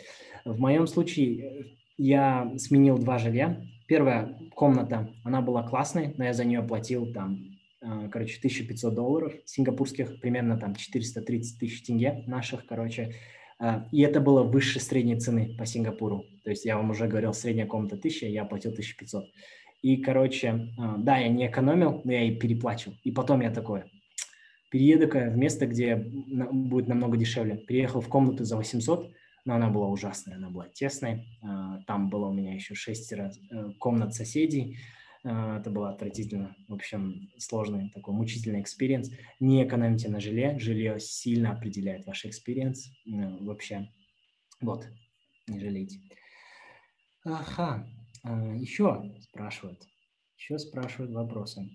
[0.46, 1.64] В моем случае э,
[1.98, 3.62] я сменил два жилья.
[3.88, 9.34] Первая комната, она была классной, но я за нее платил там, э, короче, 1500 долларов
[9.46, 13.16] сингапурских, примерно там 430 тысяч тенге наших, короче.
[13.60, 16.26] Э, и это было выше средней цены по Сингапуру.
[16.44, 19.26] То есть я вам уже говорил, средняя комната 1000, я платил 1500.
[19.82, 22.98] И, короче, да, я не экономил, но я и переплачивал.
[23.06, 23.84] И потом я такой,
[24.70, 27.58] перееду-ка в место, где будет намного дешевле.
[27.58, 29.12] Переехал в комнату за 800,
[29.46, 31.26] но она была ужасная, она была тесной.
[31.42, 34.78] А, там было у меня еще шестеро э, комнат соседей.
[35.24, 36.56] А, это было отвратительно.
[36.68, 39.12] В общем, сложный такой мучительный experience.
[39.40, 40.58] Не экономите на жилье.
[40.60, 42.88] Жилье сильно определяет ваш experience.
[43.06, 43.90] Э, вообще,
[44.62, 44.88] вот,
[45.48, 46.00] не жалейте.
[47.26, 47.88] Ага,
[48.24, 49.88] а, еще спрашивают.
[50.38, 51.70] Еще спрашивают вопросы.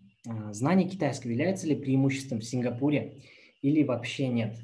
[0.52, 3.20] Знание китайского является ли преимуществом в Сингапуре
[3.60, 4.56] или вообще нет?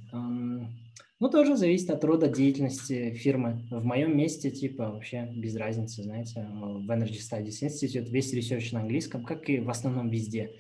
[1.21, 3.62] Ну, тоже зависит от рода деятельности фирмы.
[3.71, 8.81] В моем месте, типа, вообще без разницы, знаете, в Energy Studies Institute весь research на
[8.81, 10.57] английском, как и в основном везде.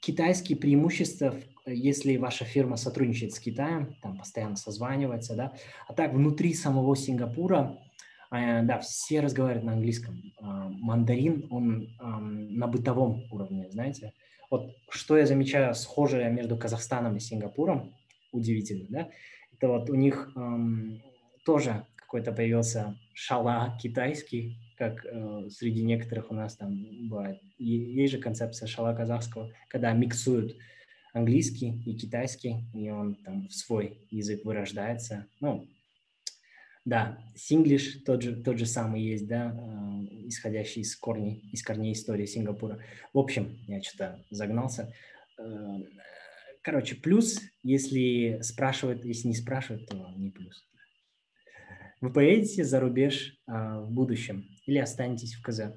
[0.00, 1.34] Китайские преимущества,
[1.66, 5.52] если ваша фирма сотрудничает с Китаем, там постоянно созванивается, да,
[5.88, 7.76] а так внутри самого Сингапура
[8.30, 10.22] а, да, все разговаривают на английском.
[10.40, 14.12] А, мандарин, он на бытовом уровне, знаете.
[14.50, 17.94] Вот что я замечаю схожее между Казахстаном и Сингапуром,
[18.32, 19.10] удивительно, да,
[19.52, 20.30] это вот у них
[21.44, 27.40] тоже какой-то появился шала китайский, как э, среди некоторых у нас там бывает.
[27.58, 30.56] Есть же концепция шала казахского, когда миксуют
[31.12, 35.26] английский и китайский, и он там в свой язык вырождается.
[35.40, 35.68] Ну,
[36.84, 41.92] да, синглиш тот же, тот же самый есть, да, э, исходящий из корней, из корней
[41.92, 42.78] истории Сингапура.
[43.12, 44.94] В общем, я что-то загнался.
[45.38, 45.42] Э,
[46.62, 50.66] короче, плюс, если спрашивают, если не спрашивают, то не плюс.
[52.00, 55.72] Вы поедете за рубеж э, в будущем или останетесь в КЗ?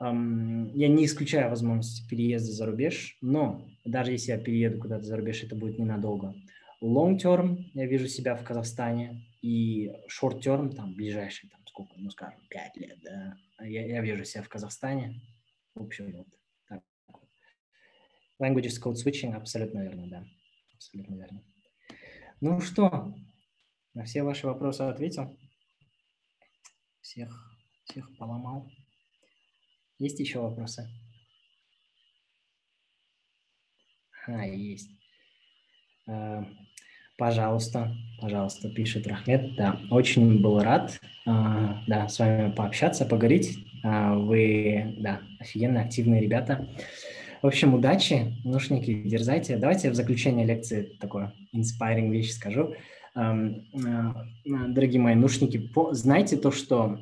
[0.00, 5.16] Эм, я не исключаю возможности переезда за рубеж, но даже если я перееду куда-то за
[5.16, 6.34] рубеж, это будет ненадолго.
[6.82, 12.40] Long term я вижу себя в Казахстане, и short-term, там, ближайшие, там, сколько, ну, скажем,
[12.48, 15.20] 5 лет, да, я, я вижу себя в Казахстане.
[15.74, 16.26] В общем, вот.
[18.40, 20.24] Languages code switching абсолютно верно, да.
[20.74, 21.42] Абсолютно верно.
[22.40, 23.14] Ну что,
[23.94, 25.36] на все ваши вопросы ответил.
[27.00, 28.70] Всех, всех поломал.
[29.98, 30.88] Есть еще вопросы?
[34.26, 34.90] А, есть.
[36.06, 36.44] Э,
[37.20, 39.54] Пожалуйста, пожалуйста, пишет Рахмет.
[39.54, 43.58] Да, очень был рад, а, да, с вами пообщаться, поговорить.
[43.84, 46.66] А, вы, да, офигенно активные ребята.
[47.42, 49.56] В общем, удачи, наушники, дерзайте.
[49.56, 52.74] Давайте в заключение лекции такое inspiring вещь скажу.
[53.14, 53.34] А,
[54.44, 56.98] дорогие мои наушники, знайте то, что,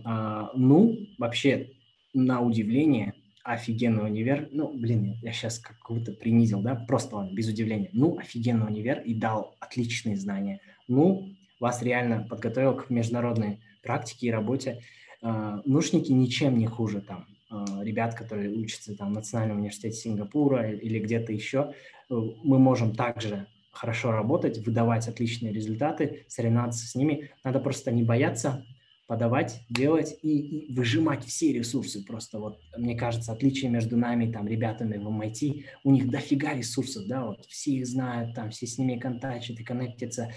[0.55, 1.70] ну, вообще,
[2.15, 4.48] на удивление, офигенный универ.
[4.52, 6.77] Ну, блин, я сейчас как будто принизил, да?
[6.77, 7.90] Просто ладно, без удивления.
[7.93, 10.60] Ну, офигенный универ и дал отличные знания.
[10.86, 14.82] Ну, вас реально подготовил к международной практике и работе.
[15.20, 20.98] Uh, наушники ничем не хуже там ребят, которые учатся там в Национальном университете Сингапура или
[20.98, 21.72] где-то еще.
[22.10, 27.30] Uh, мы можем также хорошо работать, выдавать отличные результаты, соревноваться с ними.
[27.44, 28.64] Надо просто не бояться,
[29.06, 32.04] подавать, делать и, и выжимать все ресурсы.
[32.04, 37.06] Просто вот, мне кажется, отличие между нами, там, ребятами в MIT, у них дофига ресурсов,
[37.06, 40.30] да, вот все их знают, там, все с ними контактят и коннектятся,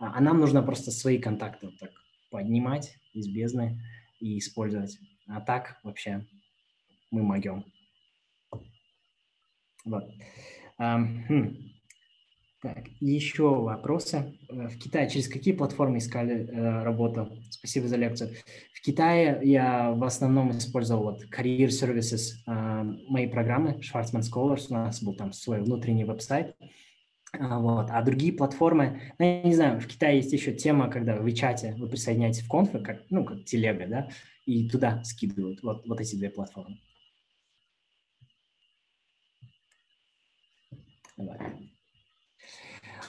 [0.00, 1.90] а, а нам нужно просто свои контакты вот так
[2.30, 3.80] поднимать из бездны
[4.20, 4.98] и использовать.
[5.28, 6.26] А так вообще
[7.10, 7.64] мы могем.
[9.84, 10.04] Вот.
[10.78, 11.70] Хм.
[12.62, 14.38] Так, еще вопросы.
[14.50, 17.38] Э, в Китае через какие платформы искали э, работу?
[17.48, 18.34] Спасибо за лекцию.
[18.74, 24.74] В Китае я в основном использовал вот Career Services, э, мои программы, Schwarzman Scholars, у
[24.74, 26.54] нас был там свой внутренний веб-сайт.
[27.32, 27.88] А, вот.
[27.90, 31.74] А другие платформы, ну, я не знаю, в Китае есть еще тема, когда в чате
[31.78, 34.08] вы присоединяетесь в конфы, как, ну, как телега, да,
[34.44, 36.76] и туда скидывают вот, вот эти две платформы.
[41.20, 41.70] Давай.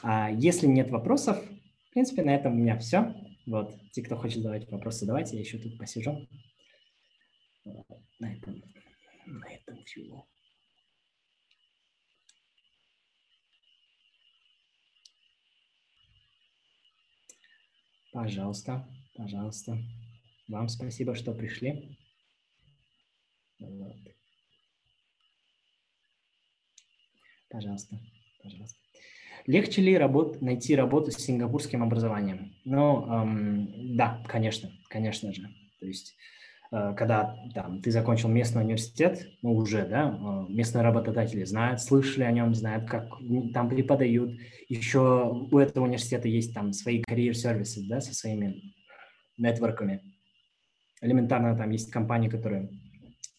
[0.04, 1.38] А если нет вопросов,
[1.88, 3.16] в принципе, на этом у меня все.
[3.46, 6.28] Вот, те, кто хочет задавать вопросы, давайте, я еще тут посижу.
[8.20, 8.62] На этом,
[9.26, 10.26] на этом все.
[18.12, 18.86] Пожалуйста,
[19.16, 19.78] пожалуйста.
[20.50, 21.98] Вам спасибо, что пришли.
[23.60, 23.98] Вот.
[27.52, 28.00] Пожалуйста,
[28.42, 28.78] пожалуйста.
[29.46, 32.54] Легче ли работ, найти работу с сингапурским образованием?
[32.64, 35.50] Ну, эм, да, конечно, конечно же.
[35.80, 36.16] То есть,
[36.72, 40.18] э, когда там, ты закончил местный университет, ну, уже, да,
[40.48, 43.10] э, местные работодатели знают, слышали о нем, знают, как
[43.54, 44.40] там преподают.
[44.70, 48.62] Еще у этого университета есть там свои карьер-сервисы, да, со своими
[49.38, 50.02] нетворками.
[51.02, 52.70] Элементарно там есть компании, которые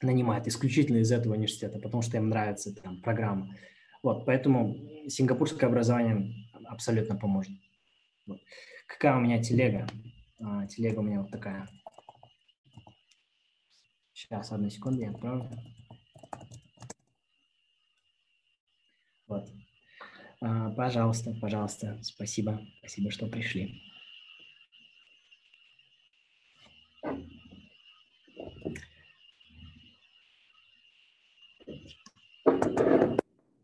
[0.02, 3.54] нанимают исключительно из этого университета, потому что им нравится там программа.
[4.02, 4.76] Вот, поэтому
[5.08, 6.34] сингапурское образование
[6.64, 7.52] абсолютно поможет.
[8.26, 8.40] Вот.
[8.86, 9.86] Какая у меня телега?
[10.40, 11.68] А, телега у меня вот такая.
[14.12, 15.48] Сейчас, одну секунду, я отправлю.
[19.28, 19.48] Вот.
[20.40, 23.80] А, пожалуйста, пожалуйста, спасибо, спасибо, что пришли.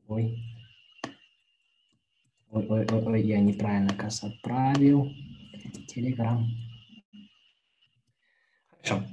[0.08, 0.38] Ой.
[2.50, 5.06] Ой, ой, ой, ой, я неправильно, кас отправил.
[5.86, 6.46] Телеграм.
[8.70, 9.04] Хорошо.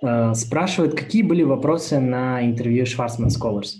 [0.00, 3.74] Э, спрашивают, какие были вопросы на интервью Schwarzman Scholars?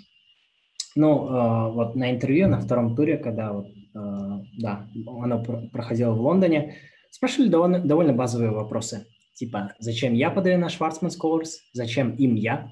[0.94, 5.42] Ну, э, вот на интервью, на втором туре, когда вот, э, да, оно
[5.72, 6.76] проходило в Лондоне,
[7.10, 9.06] спрашивали довольно, довольно базовые вопросы.
[9.32, 12.70] Типа, зачем я подаю на Schwarzman Scholars, зачем им я,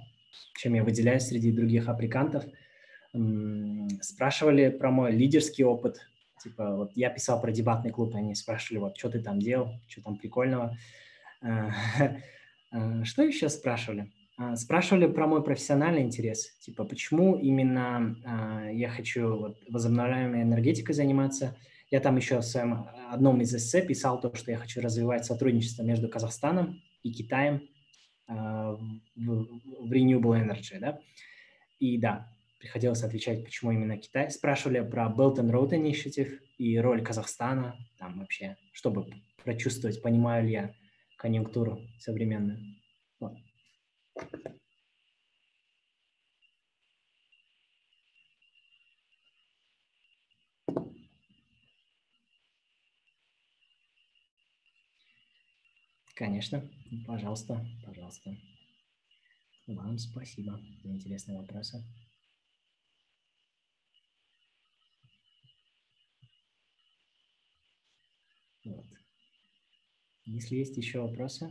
[0.58, 2.44] чем я выделяюсь среди других аппликантов–
[4.00, 6.00] спрашивали про мой лидерский опыт.
[6.42, 10.02] Типа, вот я писал про дебатный клуб, они спрашивали, вот, что ты там делал, что
[10.02, 10.76] там прикольного.
[11.42, 11.70] Э,
[12.72, 14.12] э, что еще спрашивали?
[14.38, 21.56] Э, спрашивали про мой профессиональный интерес, типа, почему именно я хочу возобновляемой энергетикой заниматься.
[21.90, 25.82] Я там еще в своем одном из эссе писал то, что я хочу развивать сотрудничество
[25.82, 27.62] между Казахстаном и Китаем
[28.26, 28.80] в
[29.16, 30.98] Renewable Energy, да.
[31.78, 34.30] И да, приходилось отвечать, почему именно Китай.
[34.30, 39.06] Спрашивали про Belt and Road Initiative и роль Казахстана, там вообще, чтобы
[39.44, 40.74] прочувствовать, понимаю ли я
[41.18, 42.58] конъюнктуру современную.
[43.20, 43.36] Вот.
[56.14, 56.66] Конечно,
[57.06, 58.34] пожалуйста, пожалуйста.
[59.66, 61.84] Вам спасибо за интересные вопросы.
[68.66, 68.84] Вот.
[70.24, 71.50] Если есть еще вопросы.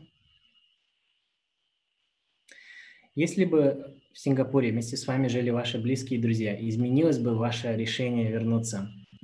[3.16, 8.30] Если бы в Сингапуре вместе с вами жили ваши близкие друзья, изменилось бы ваше решение
[8.30, 8.90] вернуться?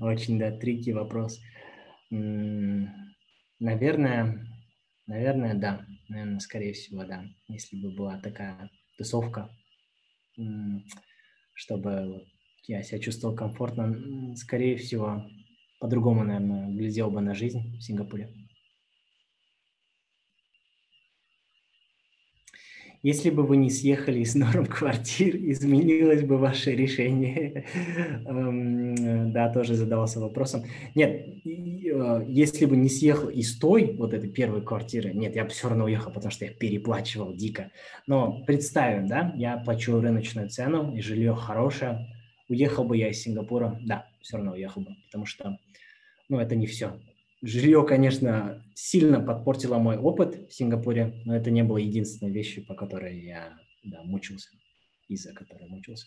[0.00, 1.40] Очень, да, трики вопрос.
[2.10, 2.94] Наверное,
[5.06, 5.86] наверное, да.
[6.08, 7.24] Наверное, скорее всего, да.
[7.48, 9.50] Если бы была такая тусовка,
[11.54, 12.26] чтобы
[12.66, 15.24] я себя чувствовал комфортно, скорее всего,
[15.78, 18.28] по-другому, наверное, глядел бы на жизнь в Сингапуре.
[23.02, 27.64] Если бы вы не съехали из норм квартир, изменилось бы ваше решение?
[28.26, 30.64] Эм, да, тоже задавался вопросом.
[30.96, 35.50] Нет, э, если бы не съехал из той, вот этой первой квартиры, нет, я бы
[35.50, 37.70] все равно уехал, потому что я переплачивал дико.
[38.08, 42.08] Но представим, да, я плачу рыночную цену, и жилье хорошее,
[42.48, 45.58] уехал бы я из Сингапура, да, все равно уехал бы, потому что,
[46.28, 47.00] ну, это не все.
[47.42, 52.74] Жилье, конечно, сильно подпортило мой опыт в Сингапуре, но это не было единственной вещью, по
[52.74, 54.50] которой я да, мучился,
[55.08, 56.06] из-за которой мучился.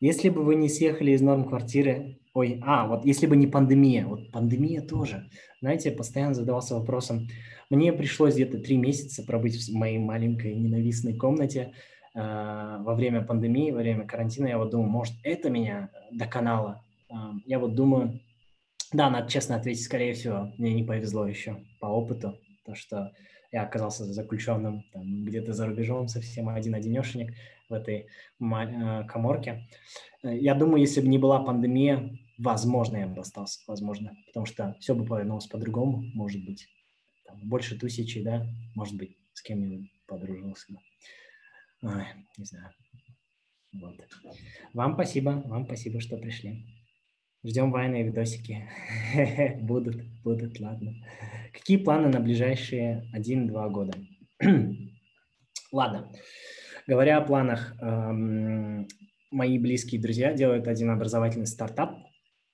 [0.00, 4.06] Если бы вы не съехали из норм квартиры, ой, а, вот если бы не пандемия,
[4.06, 5.28] вот пандемия тоже,
[5.60, 7.28] знаете, я постоянно задавался вопросом,
[7.68, 11.74] мне пришлось где-то три месяца пробыть в моей маленькой ненавистной комнате
[12.14, 16.84] э, во время пандемии, во время карантина, я вот думаю, может, это меня доконало.
[17.10, 18.20] Э, я вот думаю,
[18.92, 23.12] да, надо честно ответить, скорее всего, мне не повезло еще по опыту, то, что
[23.52, 27.34] я оказался заключенным там, где-то за рубежом, совсем один-одинешенек
[27.68, 28.06] в этой
[28.40, 29.68] э, коморке.
[30.22, 34.76] Э, я думаю, если бы не была пандемия, возможно, я бы остался, возможно, потому что
[34.80, 36.68] все бы повернулось по-другому, может быть.
[37.26, 40.78] Там, больше тысячи, да, может быть, с кем-нибудь подружился бы.
[41.82, 42.04] Ой,
[42.36, 42.70] не знаю.
[43.72, 43.96] Вот.
[44.72, 46.77] Вам спасибо, вам спасибо, что пришли.
[47.44, 48.68] Ждем вайны и видосики.
[49.60, 50.94] будут, будут, ладно.
[51.52, 53.92] Какие планы на ближайшие 1-2 года?
[55.72, 56.12] ладно.
[56.88, 58.88] Говоря о планах, эм,
[59.30, 61.96] мои близкие друзья делают один образовательный стартап,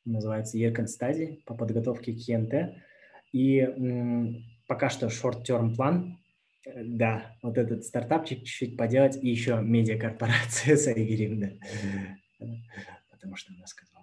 [0.05, 2.75] называется Еркан Study по подготовке к ЕНТ.
[3.33, 6.19] И м, пока что short-term план,
[6.67, 10.77] да, вот этот стартапчик чуть-чуть поделать, и еще медиакорпорация
[12.39, 12.47] да.
[13.11, 13.94] Потому что она сказала.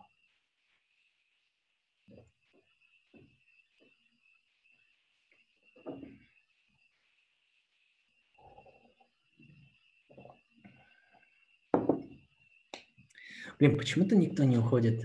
[13.62, 15.04] Блин, почему-то никто не уходит.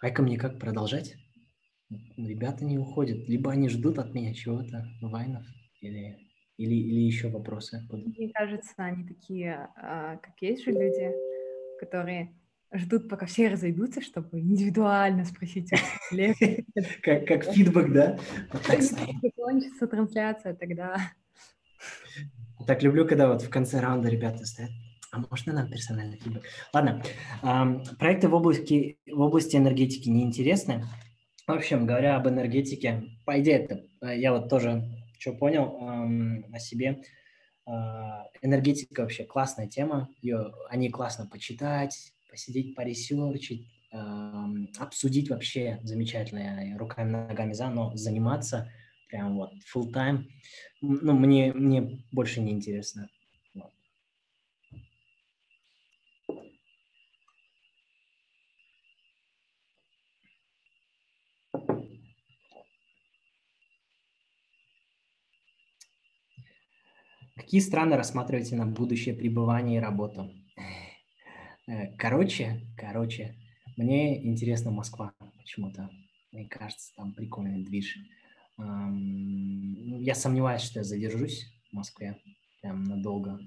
[0.00, 1.16] Айка мне как продолжать?
[2.16, 3.28] Ребята не уходят.
[3.28, 5.44] Либо они ждут от меня чего-то, вайнов,
[5.82, 6.16] или,
[6.56, 7.86] или, или еще вопросы.
[7.90, 11.12] Мне кажется, они такие, а, как есть же люди,
[11.78, 12.34] которые
[12.72, 15.70] ждут, пока все разойдутся, чтобы индивидуально спросить.
[17.02, 18.18] Как, как фидбэк, да?
[18.50, 20.96] Закончится трансляция тогда.
[22.66, 24.70] Так люблю, когда вот в конце раунда ребята стоят.
[25.12, 26.42] А можно нам персональный фидбэк?
[26.72, 27.02] Ладно,
[27.98, 30.86] проекты в области, в области энергетики неинтересны.
[31.46, 35.76] В общем, говоря об энергетике, по идее, это э, я вот тоже что понял
[36.50, 37.02] о себе.
[37.66, 43.68] А, энергетика вообще классная тема, ее они классно почитать, посидеть, поресерчить,
[44.78, 48.72] обсудить вообще замечательно, руками, ногами за, но заниматься
[49.08, 50.24] прям вот full time,
[50.80, 53.08] ну, мне, мне больше не интересно.
[67.42, 70.30] Какие страны рассматриваете на будущее пребывание и работу?
[71.66, 73.34] Э, короче, короче,
[73.76, 75.90] мне интересна Москва почему-то.
[76.30, 77.98] Мне кажется, там прикольный движ.
[78.58, 82.16] Я сомневаюсь, что я задержусь в Москве
[82.60, 83.40] прям надолго.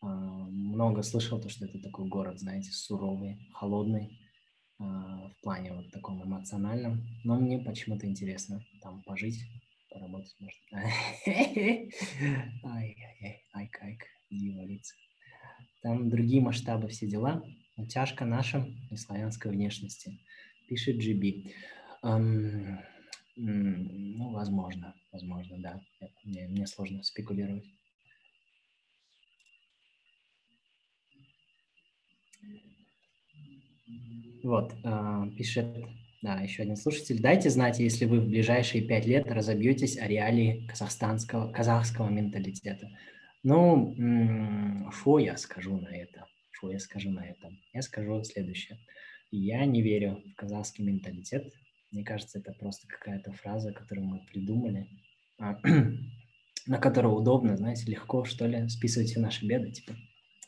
[0.00, 4.18] Много слышал то, что это такой город, знаете, суровый, холодный
[4.78, 7.06] а, в плане вот таком эмоциональном.
[7.22, 9.44] Но мне почему-то интересно там пожить,
[9.96, 10.60] поработать может.
[12.64, 14.94] Ай-яй-яй, айк-айк, дьяволица.
[15.82, 17.42] Там другие масштабы, все дела.
[17.88, 20.18] Тяжко нашим и славянской внешности,
[20.68, 21.52] пишет GB.
[22.02, 22.78] Um,
[23.36, 25.80] ну, возможно, возможно, да.
[26.24, 27.64] Мне, мне сложно спекулировать.
[34.42, 35.66] Вот, э, пишет
[36.22, 37.20] да, еще один слушатель.
[37.20, 42.90] Дайте знать, если вы в ближайшие пять лет разобьетесь о реалии казахстанского, казахского менталитета.
[43.42, 43.94] Ну,
[44.92, 46.26] что я скажу на это?
[46.50, 47.50] Что я скажу на это?
[47.72, 48.78] Я скажу следующее.
[49.30, 51.52] Я не верю в казахский менталитет.
[51.92, 54.88] Мне кажется, это просто какая-то фраза, которую мы придумали,
[55.38, 55.58] а,
[56.66, 59.70] на которую удобно, знаете, легко, что ли, списывать все наши беды.
[59.70, 59.94] Типа,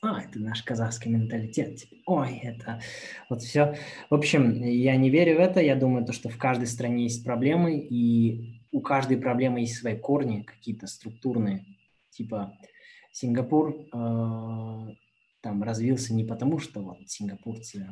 [0.01, 2.81] а, это наш казахский менталитет, ой, это
[3.29, 3.77] вот все.
[4.11, 7.25] В общем, я не верю в это, я думаю, то, что в каждой стране есть
[7.25, 11.65] проблемы, и у каждой проблемы есть свои корни, какие-то структурные,
[12.11, 12.57] типа
[13.13, 14.95] Сингапур э,
[15.41, 17.89] там развился не потому, что вот сингапурцы,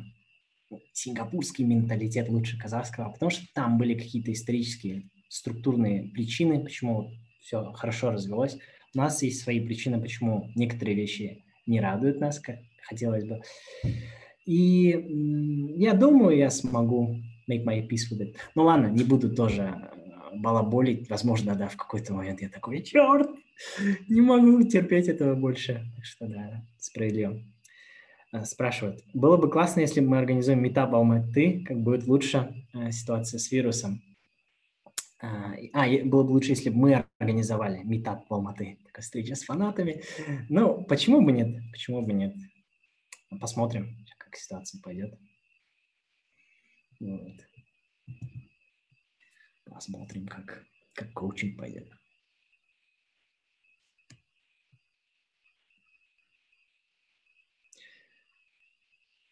[0.93, 7.73] сингапурский менталитет лучше казахского, а потому что там были какие-то исторические структурные причины, почему все
[7.73, 8.57] хорошо развелось.
[8.95, 13.41] У нас есть свои причины, почему некоторые вещи не радует нас, как хотелось бы.
[14.45, 14.89] И
[15.77, 17.17] я думаю, я смогу
[17.51, 18.37] make my peace with it.
[18.55, 21.09] Ну ладно, не буду тоже э, балаболить.
[21.11, 23.29] Возможно, да, в какой-то момент я такой, черт,
[24.09, 25.85] не могу терпеть этого больше.
[25.97, 27.43] Так что да, справедливо.
[28.33, 32.91] э, спрашивают, было бы классно, если бы мы организуем метап Алматы, как будет лучше э,
[32.91, 34.03] ситуация с вирусом.
[35.19, 35.55] А,
[36.05, 40.03] было бы лучше, если бы мы организовали метап Алматы, такая встреча с фанатами.
[40.49, 41.55] Ну, почему бы нет?
[41.71, 42.35] Почему бы нет?
[43.41, 45.19] Посмотрим, как ситуация пойдет.
[47.01, 47.35] Вот.
[49.67, 50.65] Посмотрим, как,
[50.95, 51.91] как коучинг пойдет.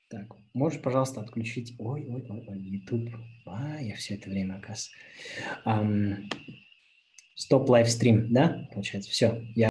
[0.08, 1.74] Так, можешь, пожалуйста, отключить...
[1.78, 3.14] Ой, ой, ой, ой, YouTube.
[3.46, 4.90] А, я все это время, оказывается.
[5.64, 6.28] Um,
[7.34, 8.68] стоп лайвстрим, да?
[8.72, 9.42] Получается, все.
[9.54, 9.62] Я